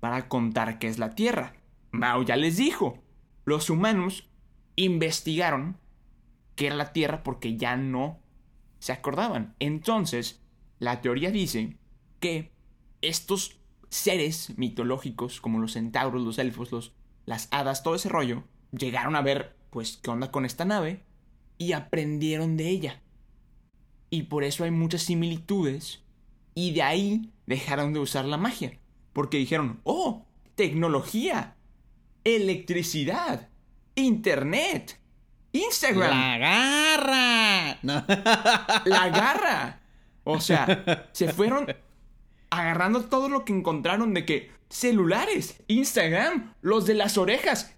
para 0.00 0.28
contar 0.28 0.78
qué 0.78 0.88
es 0.88 0.98
la 0.98 1.14
Tierra. 1.14 1.54
Mao 1.90 2.22
ya 2.22 2.36
les 2.36 2.56
dijo, 2.56 3.02
los 3.44 3.70
humanos 3.70 4.28
investigaron 4.76 5.76
qué 6.56 6.66
era 6.68 6.76
la 6.76 6.92
Tierra 6.92 7.22
porque 7.22 7.56
ya 7.56 7.76
no 7.76 8.18
se 8.78 8.92
acordaban. 8.92 9.54
Entonces, 9.58 10.42
la 10.78 11.00
teoría 11.00 11.30
dice 11.30 11.76
que 12.20 12.50
estos 13.00 13.58
seres 13.90 14.56
mitológicos 14.56 15.40
como 15.40 15.58
los 15.58 15.72
centauros, 15.72 16.22
los 16.22 16.38
elfos, 16.38 16.72
los, 16.72 16.94
las 17.26 17.48
hadas, 17.50 17.82
todo 17.82 17.94
ese 17.94 18.08
rollo, 18.08 18.44
llegaron 18.76 19.16
a 19.16 19.22
ver, 19.22 19.56
pues, 19.70 19.98
qué 20.02 20.10
onda 20.10 20.30
con 20.30 20.44
esta 20.44 20.64
nave 20.64 21.04
y 21.58 21.72
aprendieron 21.72 22.56
de 22.56 22.68
ella. 22.68 23.02
Y 24.10 24.24
por 24.24 24.44
eso 24.44 24.64
hay 24.64 24.70
muchas 24.70 25.02
similitudes 25.02 26.02
y 26.54 26.72
de 26.72 26.82
ahí 26.82 27.32
dejaron 27.46 27.92
de 27.92 28.00
usar 28.00 28.24
la 28.24 28.36
magia. 28.36 28.78
Porque 29.12 29.38
dijeron, 29.38 29.80
oh, 29.84 30.26
tecnología, 30.54 31.56
electricidad, 32.24 33.48
internet, 33.94 34.98
Instagram. 35.52 36.10
La 36.10 36.38
garra. 36.38 37.78
No. 37.82 38.04
La 38.84 39.08
garra. 39.08 39.80
O 40.24 40.40
sea, 40.40 41.08
se 41.12 41.32
fueron 41.32 41.66
agarrando 42.52 43.06
todo 43.06 43.30
lo 43.30 43.44
que 43.44 43.52
encontraron 43.52 44.12
de 44.12 44.26
que 44.26 44.50
celulares, 44.68 45.56
Instagram, 45.68 46.52
los 46.60 46.86
de 46.86 46.94
las 46.94 47.16
orejas, 47.16 47.74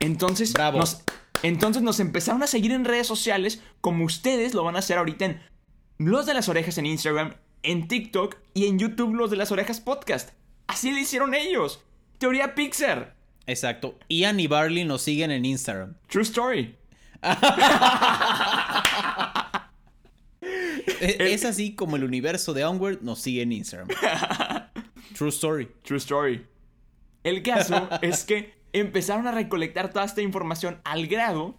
entonces, 0.00 0.52
Nos, 0.58 1.02
entonces 1.42 1.82
nos 1.82 2.00
empezaron 2.00 2.42
a 2.42 2.46
seguir 2.48 2.72
en 2.72 2.84
redes 2.84 3.06
sociales 3.06 3.62
como 3.80 4.04
ustedes 4.04 4.52
lo 4.52 4.64
van 4.64 4.76
a 4.76 4.80
hacer 4.80 4.98
ahorita 4.98 5.24
en 5.26 5.40
Los 5.98 6.26
de 6.26 6.34
las 6.34 6.48
Orejas 6.48 6.76
en 6.76 6.86
Instagram, 6.86 7.34
en 7.62 7.86
TikTok 7.86 8.36
y 8.52 8.66
en 8.66 8.80
YouTube 8.80 9.14
Los 9.14 9.30
de 9.30 9.36
las 9.36 9.52
Orejas 9.52 9.80
Podcast. 9.80 10.30
Así 10.66 10.90
lo 10.90 10.98
hicieron 10.98 11.34
ellos. 11.34 11.84
Teoría 12.18 12.56
Pixar. 12.56 13.14
Exacto. 13.46 13.96
Ian 14.08 14.40
y 14.40 14.48
Barley 14.48 14.84
nos 14.84 15.02
siguen 15.02 15.30
en 15.30 15.44
Instagram. 15.44 15.94
True 16.08 16.24
story. 16.24 16.76
E- 21.02 21.32
Es 21.34 21.44
así 21.44 21.74
como 21.74 21.96
el 21.96 22.04
universo 22.04 22.54
de 22.54 22.64
Onward 22.64 23.02
nos 23.02 23.20
sigue 23.20 23.42
en 23.42 23.52
Instagram. 23.52 23.88
True 25.16 25.30
story. 25.30 25.68
True 25.82 25.98
story. 25.98 26.46
El 27.24 27.42
caso 27.42 27.88
es 28.02 28.24
que 28.24 28.54
empezaron 28.72 29.26
a 29.26 29.32
recolectar 29.32 29.92
toda 29.92 30.04
esta 30.04 30.22
información 30.22 30.80
al 30.84 31.06
grado 31.06 31.58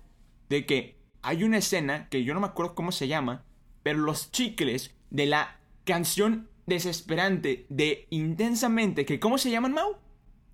de 0.49 0.65
que 0.65 0.97
hay 1.21 1.43
una 1.43 1.57
escena 1.57 2.09
que 2.09 2.23
yo 2.23 2.33
no 2.33 2.39
me 2.39 2.47
acuerdo 2.47 2.75
cómo 2.75 2.91
se 2.91 3.07
llama, 3.07 3.43
pero 3.83 3.99
los 3.99 4.31
chicles 4.31 4.95
de 5.09 5.25
la 5.25 5.59
canción 5.83 6.49
desesperante 6.65 7.65
de 7.69 8.07
Intensamente, 8.09 9.05
que 9.05 9.19
¿cómo 9.19 9.37
se 9.37 9.51
llaman, 9.51 9.73
Mau? 9.73 9.97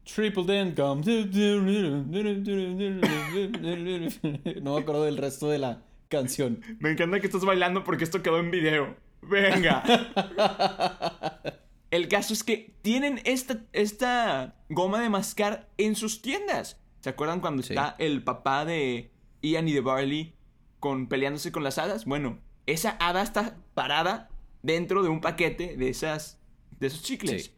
Triple 0.04 0.73
come. 0.75 1.04
No 4.62 4.75
me 4.75 4.82
acuerdo 4.82 5.04
del 5.04 5.17
resto 5.17 5.49
de 5.49 5.60
la 5.60 5.84
canción. 6.19 6.62
Me 6.80 6.91
encanta 6.91 7.19
que 7.19 7.28
estás 7.28 7.45
bailando 7.45 7.84
porque 7.84 8.04
esto 8.04 8.22
quedó 8.22 8.39
en 8.39 8.52
video. 8.52 8.98
Venga. 9.22 9.84
El 11.91 12.08
caso 12.08 12.34
es 12.34 12.43
que 12.43 12.74
tienen 12.82 13.22
esta, 13.24 13.62
esta 13.74 14.56
goma 14.69 15.00
de 15.02 15.10
mascar 15.10 15.69
en 15.78 15.95
sus 15.95 16.22
tiendas. 16.22 16.80
¿Se 17.02 17.10
acuerdan 17.10 17.39
cuando 17.39 17.63
Sí. 17.63 17.74
está 17.74 17.95
el 17.98 18.24
papá 18.24 18.65
de 18.65 19.12
Ian 19.41 19.67
y 19.67 19.74
de 19.74 19.82
Barley 19.82 20.34
con, 20.80 21.08
peleándose 21.08 21.52
con 21.52 21.63
las 21.63 21.78
hadas? 21.78 22.06
Bueno, 22.06 22.39
esa 22.65 22.98
hada 23.00 23.24
está 23.24 23.58
parada 23.74 24.30
dentro 24.62 25.02
de 25.02 25.10
un 25.10 25.22
paquete 25.22 25.78
de, 25.78 25.89
esas, 25.89 26.39
de 26.80 26.88
esos 26.88 27.02
chicles. 27.02 27.45
Sí. 27.45 27.52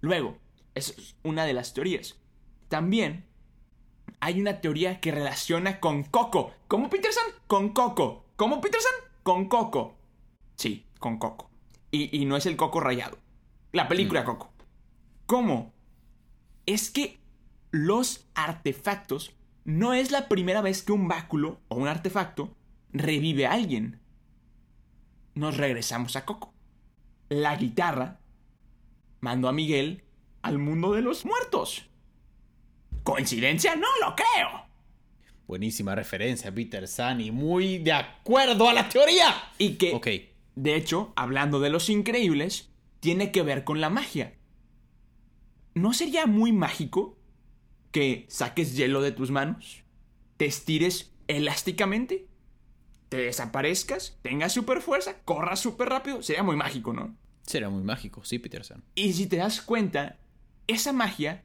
Luego, 0.00 0.38
esa 0.74 0.92
es 0.92 1.14
una 1.22 1.44
de 1.44 1.52
las 1.52 1.72
teorías. 1.74 2.18
También 2.68 3.26
hay 4.20 4.40
una 4.40 4.60
teoría 4.60 5.00
que 5.00 5.12
relaciona 5.12 5.80
con 5.80 6.04
Coco. 6.04 6.52
¿Cómo 6.68 6.90
Peterson? 6.90 7.24
Con 7.46 7.70
Coco. 7.70 8.24
¿Cómo 8.36 8.60
Peterson? 8.60 8.92
Con 9.22 9.48
Coco. 9.48 9.96
Sí, 10.56 10.86
con 10.98 11.18
Coco. 11.18 11.50
Y, 11.90 12.16
y 12.16 12.26
no 12.26 12.36
es 12.36 12.46
el 12.46 12.56
Coco 12.56 12.80
rayado. 12.80 13.18
La 13.72 13.88
película 13.88 14.24
Coco. 14.24 14.52
¿Cómo? 15.26 15.72
Es 16.66 16.90
que 16.90 17.18
los 17.70 18.26
artefactos 18.34 19.32
no 19.64 19.94
es 19.94 20.10
la 20.10 20.28
primera 20.28 20.60
vez 20.60 20.82
que 20.82 20.92
un 20.92 21.08
báculo 21.08 21.60
o 21.68 21.76
un 21.76 21.88
artefacto 21.88 22.54
revive 22.92 23.46
a 23.46 23.52
alguien. 23.52 24.00
Nos 25.34 25.56
regresamos 25.56 26.16
a 26.16 26.24
Coco. 26.24 26.52
La 27.28 27.56
guitarra 27.56 28.20
mandó 29.20 29.48
a 29.48 29.52
Miguel 29.52 30.04
al 30.42 30.58
mundo 30.58 30.92
de 30.92 31.02
los 31.02 31.24
muertos. 31.24 31.89
¿Coincidencia? 33.02 33.74
No 33.76 33.88
lo 34.00 34.14
creo. 34.14 34.66
Buenísima 35.46 35.94
referencia, 35.94 36.54
Peter 36.54 36.86
San, 36.86 37.20
y 37.20 37.30
muy 37.30 37.78
de 37.78 37.92
acuerdo 37.92 38.68
a 38.68 38.72
la 38.72 38.88
teoría. 38.88 39.34
Y 39.58 39.74
que, 39.74 39.92
Ok. 39.94 40.06
de 40.54 40.76
hecho, 40.76 41.12
hablando 41.16 41.58
de 41.60 41.70
los 41.70 41.88
increíbles, 41.88 42.68
tiene 43.00 43.32
que 43.32 43.42
ver 43.42 43.64
con 43.64 43.80
la 43.80 43.90
magia. 43.90 44.34
¿No 45.74 45.92
sería 45.92 46.26
muy 46.26 46.52
mágico 46.52 47.18
que 47.90 48.26
saques 48.28 48.76
hielo 48.76 49.00
de 49.02 49.12
tus 49.12 49.30
manos, 49.30 49.82
te 50.36 50.44
estires 50.46 51.12
elásticamente, 51.26 52.26
te 53.08 53.16
desaparezcas, 53.16 54.18
tengas 54.22 54.52
super 54.52 54.80
fuerza, 54.80 55.16
corras 55.24 55.58
súper 55.60 55.88
rápido? 55.88 56.22
Sería 56.22 56.42
muy 56.44 56.56
mágico, 56.56 56.92
¿no? 56.92 57.16
Será 57.42 57.70
muy 57.70 57.82
mágico, 57.82 58.24
sí, 58.24 58.38
Peter 58.38 58.64
San. 58.64 58.84
Y 58.94 59.12
si 59.14 59.26
te 59.26 59.36
das 59.36 59.60
cuenta, 59.62 60.18
esa 60.68 60.92
magia 60.92 61.42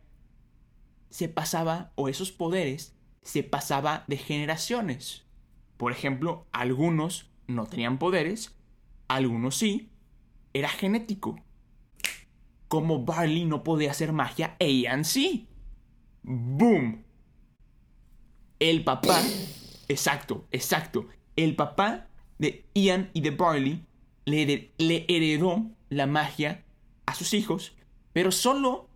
se 1.15 1.29
pasaba, 1.29 1.93
o 1.95 2.09
esos 2.09 2.33
poderes, 2.33 2.93
se 3.21 3.41
pasaba 3.41 4.03
de 4.09 4.17
generaciones. 4.17 5.23
Por 5.77 5.93
ejemplo, 5.93 6.45
algunos 6.51 7.31
no 7.47 7.67
tenían 7.67 7.99
poderes, 7.99 8.53
algunos 9.07 9.55
sí, 9.55 9.87
era 10.53 10.67
genético. 10.67 11.41
Como 12.67 13.05
Barley 13.05 13.45
no 13.45 13.63
podía 13.63 13.91
hacer 13.91 14.11
magia, 14.11 14.57
Ian 14.59 15.05
sí. 15.05 15.47
¡Boom! 16.23 17.05
El 18.59 18.83
papá, 18.83 19.23
exacto, 19.87 20.45
exacto, 20.51 21.07
el 21.37 21.55
papá 21.55 22.09
de 22.39 22.65
Ian 22.73 23.09
y 23.13 23.21
de 23.21 23.31
Barley 23.31 23.85
le, 24.25 24.73
le 24.77 25.05
heredó 25.07 25.65
la 25.87 26.07
magia 26.07 26.65
a 27.05 27.15
sus 27.15 27.33
hijos, 27.33 27.73
pero 28.11 28.33
solo 28.33 28.89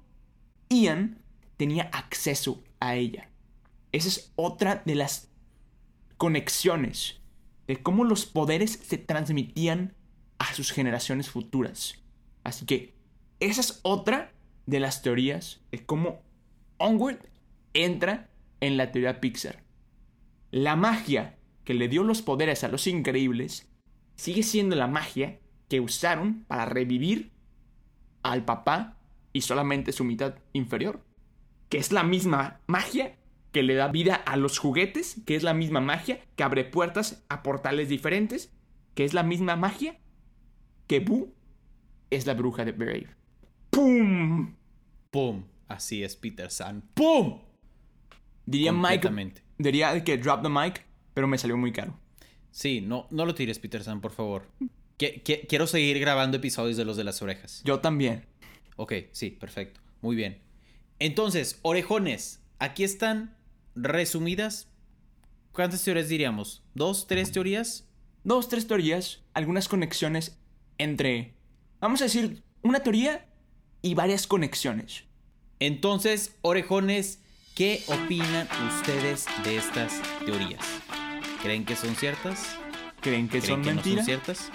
Ian 0.67 1.23
tenía 1.59 1.89
acceso 1.91 2.63
a 2.79 2.95
ella. 2.95 3.27
Esa 3.91 4.07
es 4.07 4.31
otra 4.37 4.81
de 4.85 4.95
las 4.95 5.29
conexiones 6.15 7.19
de 7.67 7.83
cómo 7.83 8.05
los 8.05 8.25
poderes 8.25 8.79
se 8.81 8.97
transmitían 8.97 9.93
a 10.37 10.53
sus 10.53 10.71
generaciones 10.71 11.29
futuras. 11.29 11.95
Así 12.45 12.65
que 12.65 12.95
esa 13.41 13.59
es 13.59 13.81
otra 13.83 14.31
de 14.67 14.79
las 14.79 15.01
teorías 15.01 15.59
de 15.69 15.85
cómo 15.85 16.21
Onward 16.77 17.19
entra 17.73 18.29
en 18.61 18.77
la 18.77 18.93
teoría 18.93 19.19
Pixar. 19.19 19.61
La 20.51 20.77
magia 20.77 21.37
que 21.65 21.73
le 21.73 21.89
dio 21.89 22.03
los 22.03 22.21
poderes 22.21 22.63
a 22.63 22.69
los 22.69 22.87
increíbles 22.87 23.67
sigue 24.15 24.43
siendo 24.43 24.77
la 24.77 24.87
magia 24.87 25.41
que 25.67 25.81
usaron 25.81 26.45
para 26.45 26.65
revivir 26.65 27.33
al 28.23 28.45
papá 28.45 28.97
y 29.33 29.41
solamente 29.41 29.91
su 29.91 30.05
mitad 30.05 30.35
inferior. 30.53 31.08
Que 31.69 31.77
es 31.77 31.91
la 31.91 32.03
misma 32.03 32.59
magia 32.67 33.15
que 33.51 33.63
le 33.63 33.75
da 33.75 33.87
vida 33.87 34.15
a 34.15 34.37
los 34.37 34.59
juguetes, 34.59 35.21
que 35.25 35.35
es 35.35 35.43
la 35.43 35.53
misma 35.53 35.79
magia 35.79 36.19
que 36.35 36.43
abre 36.43 36.65
puertas 36.65 37.23
a 37.29 37.41
portales 37.41 37.89
diferentes, 37.89 38.51
que 38.95 39.05
es 39.05 39.13
la 39.13 39.23
misma 39.23 39.55
magia 39.55 39.99
que 40.87 40.99
Boo 40.99 41.33
es 42.09 42.25
la 42.25 42.33
bruja 42.33 42.65
de 42.65 42.71
Brave. 42.71 43.07
¡Pum! 43.69 44.55
¡Pum! 45.11 45.43
Así 45.67 46.03
es, 46.03 46.15
Peter 46.15 46.49
San. 46.49 46.81
¡Pum! 46.93 47.39
Diría 48.45 48.71
Mike, 48.71 49.09
diría 49.59 50.03
que 50.03 50.17
drop 50.17 50.41
the 50.41 50.49
mic, 50.49 50.85
pero 51.13 51.27
me 51.27 51.37
salió 51.37 51.55
muy 51.55 51.71
caro. 51.71 51.99
Sí, 52.49 52.81
no, 52.81 53.07
no 53.11 53.25
lo 53.25 53.35
tires, 53.35 53.59
Peter 53.59 53.83
San, 53.83 54.01
por 54.01 54.11
favor. 54.11 54.47
Quiero 54.97 55.67
seguir 55.67 55.99
grabando 55.99 56.37
episodios 56.37 56.75
de 56.75 56.85
los 56.85 56.97
de 56.97 57.03
las 57.03 57.21
orejas. 57.21 57.61
Yo 57.63 57.79
también. 57.79 58.25
Ok, 58.75 58.93
sí, 59.11 59.29
perfecto. 59.29 59.79
Muy 60.01 60.15
bien. 60.15 60.39
Entonces, 60.99 61.59
orejones, 61.61 62.41
aquí 62.59 62.83
están 62.83 63.35
resumidas. 63.75 64.67
¿Cuántas 65.53 65.83
teorías 65.83 66.09
diríamos? 66.09 66.63
¿Dos, 66.73 67.07
tres 67.07 67.31
teorías? 67.31 67.87
Dos, 68.23 68.49
tres 68.49 68.67
teorías, 68.67 69.21
algunas 69.33 69.67
conexiones 69.67 70.37
entre, 70.77 71.33
vamos 71.79 72.01
a 72.01 72.05
decir, 72.05 72.43
una 72.61 72.81
teoría 72.81 73.25
y 73.81 73.93
varias 73.93 74.27
conexiones. 74.27 75.05
Entonces, 75.59 76.35
orejones, 76.41 77.19
¿qué 77.55 77.81
opinan 77.87 78.47
ustedes 78.67 79.25
de 79.43 79.57
estas 79.57 80.01
teorías? 80.25 80.65
¿Creen 81.41 81.65
que 81.65 81.75
son 81.75 81.95
ciertas? 81.95 82.55
¿Creen 83.01 83.29
que 83.29 83.39
¿Creen 83.39 83.55
son 83.55 83.61
que 83.63 83.73
no 83.73 83.81
son 83.81 83.83
mentiras? 83.83 84.05
ciertas? 84.05 84.51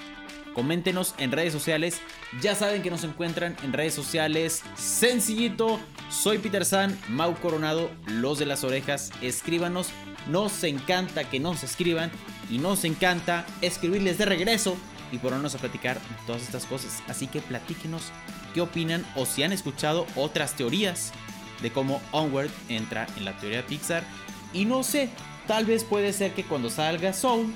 Coméntenos 0.55 1.15
en 1.19 1.33
redes 1.33 1.53
sociales. 1.53 2.01
Ya 2.41 2.55
saben 2.55 2.83
que 2.83 2.91
nos 2.91 3.05
encuentran 3.05 3.57
en 3.63 3.73
redes 3.73 3.95
sociales. 3.95 4.63
Sencillito. 4.77 5.81
Soy 6.11 6.39
Peter 6.39 6.65
San, 6.65 6.97
Mau 7.09 7.35
Coronado, 7.35 7.91
los 8.07 8.39
de 8.39 8.47
las 8.47 8.63
orejas. 8.63 9.11
Escríbanos. 9.21 9.89
Nos 10.29 10.63
encanta 10.65 11.29
que 11.29 11.41
nos 11.41 11.65
escriban. 11.65 12.11
Y 12.51 12.59
nos 12.59 12.85
encanta 12.85 13.45
escribirles 13.63 14.17
de 14.19 14.27
regreso. 14.27 14.77
Y 15.11 15.19
ponernos 15.19 15.55
a 15.55 15.59
platicar 15.59 15.99
todas 16.27 16.43
estas 16.43 16.67
cosas. 16.67 17.03
Así 17.09 17.27
que 17.27 17.41
platíquenos 17.41 18.13
qué 18.55 18.61
opinan 18.61 19.05
o 19.17 19.27
si 19.27 19.43
han 19.43 19.53
escuchado 19.53 20.07
otras 20.15 20.55
teorías 20.55 21.13
de 21.61 21.71
cómo 21.71 22.01
Onward 22.13 22.51
entra 22.69 23.07
en 23.17 23.25
la 23.25 23.37
teoría 23.39 23.59
de 23.59 23.65
Pixar. 23.65 24.05
Y 24.53 24.65
no 24.65 24.83
sé, 24.83 25.11
tal 25.47 25.67
vez 25.67 25.83
puede 25.85 26.13
ser 26.13 26.33
que 26.33 26.45
cuando 26.45 26.71
salga 26.71 27.13
Soul 27.13 27.53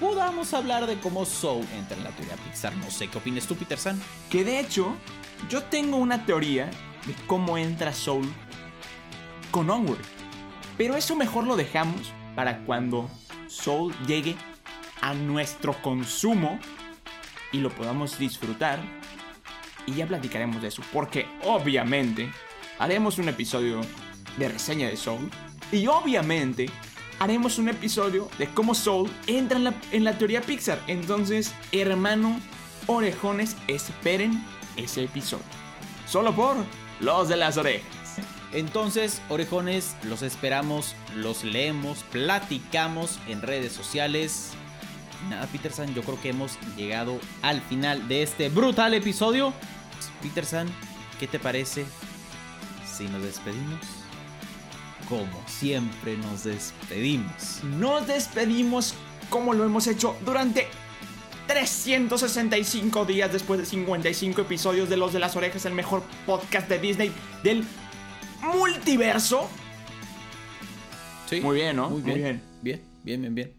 podamos 0.00 0.54
hablar 0.54 0.86
de 0.86 0.98
cómo 0.98 1.24
Soul 1.24 1.66
entra 1.76 1.96
en 1.96 2.04
la 2.04 2.10
teoría 2.10 2.36
Pixar. 2.36 2.76
No 2.76 2.90
sé 2.90 3.08
qué 3.08 3.18
opinas 3.18 3.46
tú, 3.46 3.56
Peter 3.56 3.78
San. 3.78 4.00
Que 4.30 4.44
de 4.44 4.60
hecho, 4.60 4.94
yo 5.48 5.62
tengo 5.64 5.96
una 5.96 6.24
teoría 6.24 6.66
de 7.06 7.14
cómo 7.26 7.58
entra 7.58 7.92
Soul 7.92 8.30
con 9.50 9.68
Onward. 9.70 10.00
Pero 10.76 10.96
eso 10.96 11.16
mejor 11.16 11.44
lo 11.44 11.56
dejamos 11.56 12.12
para 12.34 12.64
cuando 12.64 13.10
Soul 13.48 13.94
llegue 14.06 14.36
a 15.00 15.14
nuestro 15.14 15.80
consumo 15.82 16.58
y 17.52 17.58
lo 17.58 17.70
podamos 17.70 18.18
disfrutar. 18.18 18.78
Y 19.86 19.94
ya 19.94 20.06
platicaremos 20.06 20.62
de 20.62 20.68
eso. 20.68 20.82
Porque 20.92 21.26
obviamente 21.44 22.30
haremos 22.78 23.18
un 23.18 23.28
episodio 23.28 23.80
de 24.36 24.48
reseña 24.48 24.88
de 24.88 24.96
Soul. 24.96 25.30
Y 25.72 25.86
obviamente 25.86 26.70
haremos 27.18 27.58
un 27.58 27.68
episodio 27.68 28.28
de 28.38 28.48
cómo 28.48 28.74
Soul 28.74 29.10
entra 29.26 29.74
en 29.92 30.04
la, 30.04 30.18
teoría 30.18 30.40
Pixar. 30.40 30.80
Entonces, 30.86 31.54
hermano, 31.72 32.40
orejones, 32.86 33.56
esperen 33.66 34.44
ese 34.76 35.04
episodio. 35.04 35.44
Solo 36.06 36.34
por 36.34 36.56
los 37.00 37.28
de 37.28 37.36
las 37.36 37.56
orejas. 37.56 37.86
Entonces, 38.52 39.20
orejones, 39.28 39.94
los 40.04 40.22
esperamos, 40.22 40.94
los 41.14 41.44
leemos, 41.44 42.04
platicamos 42.04 43.18
en 43.28 43.42
redes 43.42 43.72
sociales. 43.72 44.52
Nada, 45.28 45.46
Peterson, 45.48 45.94
yo 45.94 46.02
creo 46.02 46.20
que 46.20 46.30
hemos 46.30 46.58
llegado 46.76 47.18
al 47.42 47.60
final 47.60 48.08
de 48.08 48.22
este 48.22 48.48
brutal 48.48 48.94
episodio. 48.94 49.52
Peterson, 50.22 50.68
¿qué 51.20 51.26
te 51.26 51.38
parece 51.38 51.84
si 52.86 53.04
nos 53.08 53.22
despedimos? 53.22 53.97
Como 55.08 55.42
siempre 55.46 56.16
nos 56.18 56.44
despedimos. 56.44 57.62
Nos 57.64 58.06
despedimos 58.06 58.94
como 59.30 59.54
lo 59.54 59.64
hemos 59.64 59.86
hecho 59.86 60.16
durante 60.24 60.66
365 61.46 63.04
días 63.04 63.32
después 63.32 63.58
de 63.58 63.66
55 63.66 64.42
episodios 64.42 64.88
de 64.88 64.96
Los 64.96 65.12
de 65.12 65.18
las 65.18 65.34
Orejas, 65.34 65.64
el 65.64 65.74
mejor 65.74 66.02
podcast 66.26 66.68
de 66.68 66.78
Disney 66.78 67.12
del 67.42 67.64
multiverso. 68.42 69.48
Sí. 71.26 71.40
Muy 71.40 71.56
bien, 71.56 71.76
¿no? 71.76 71.90
Muy 71.90 72.02
bien. 72.02 72.14
Muy 72.14 72.22
bien. 72.22 72.42
Bien, 72.62 72.82
bien, 73.02 73.20
bien, 73.22 73.34
bien. 73.34 73.54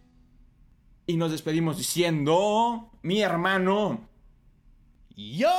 Y 1.08 1.18
nos 1.18 1.32
despedimos 1.32 1.78
diciendo, 1.78 2.92
mi 3.02 3.22
hermano, 3.22 4.08
Yo 5.16 5.50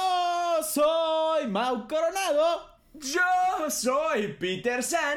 soy 0.62 1.48
Mau 1.48 1.88
Coronado 1.88 2.70
yo 2.94 3.70
soy 3.70 4.33
Peter 4.38 4.83
San 4.83 5.16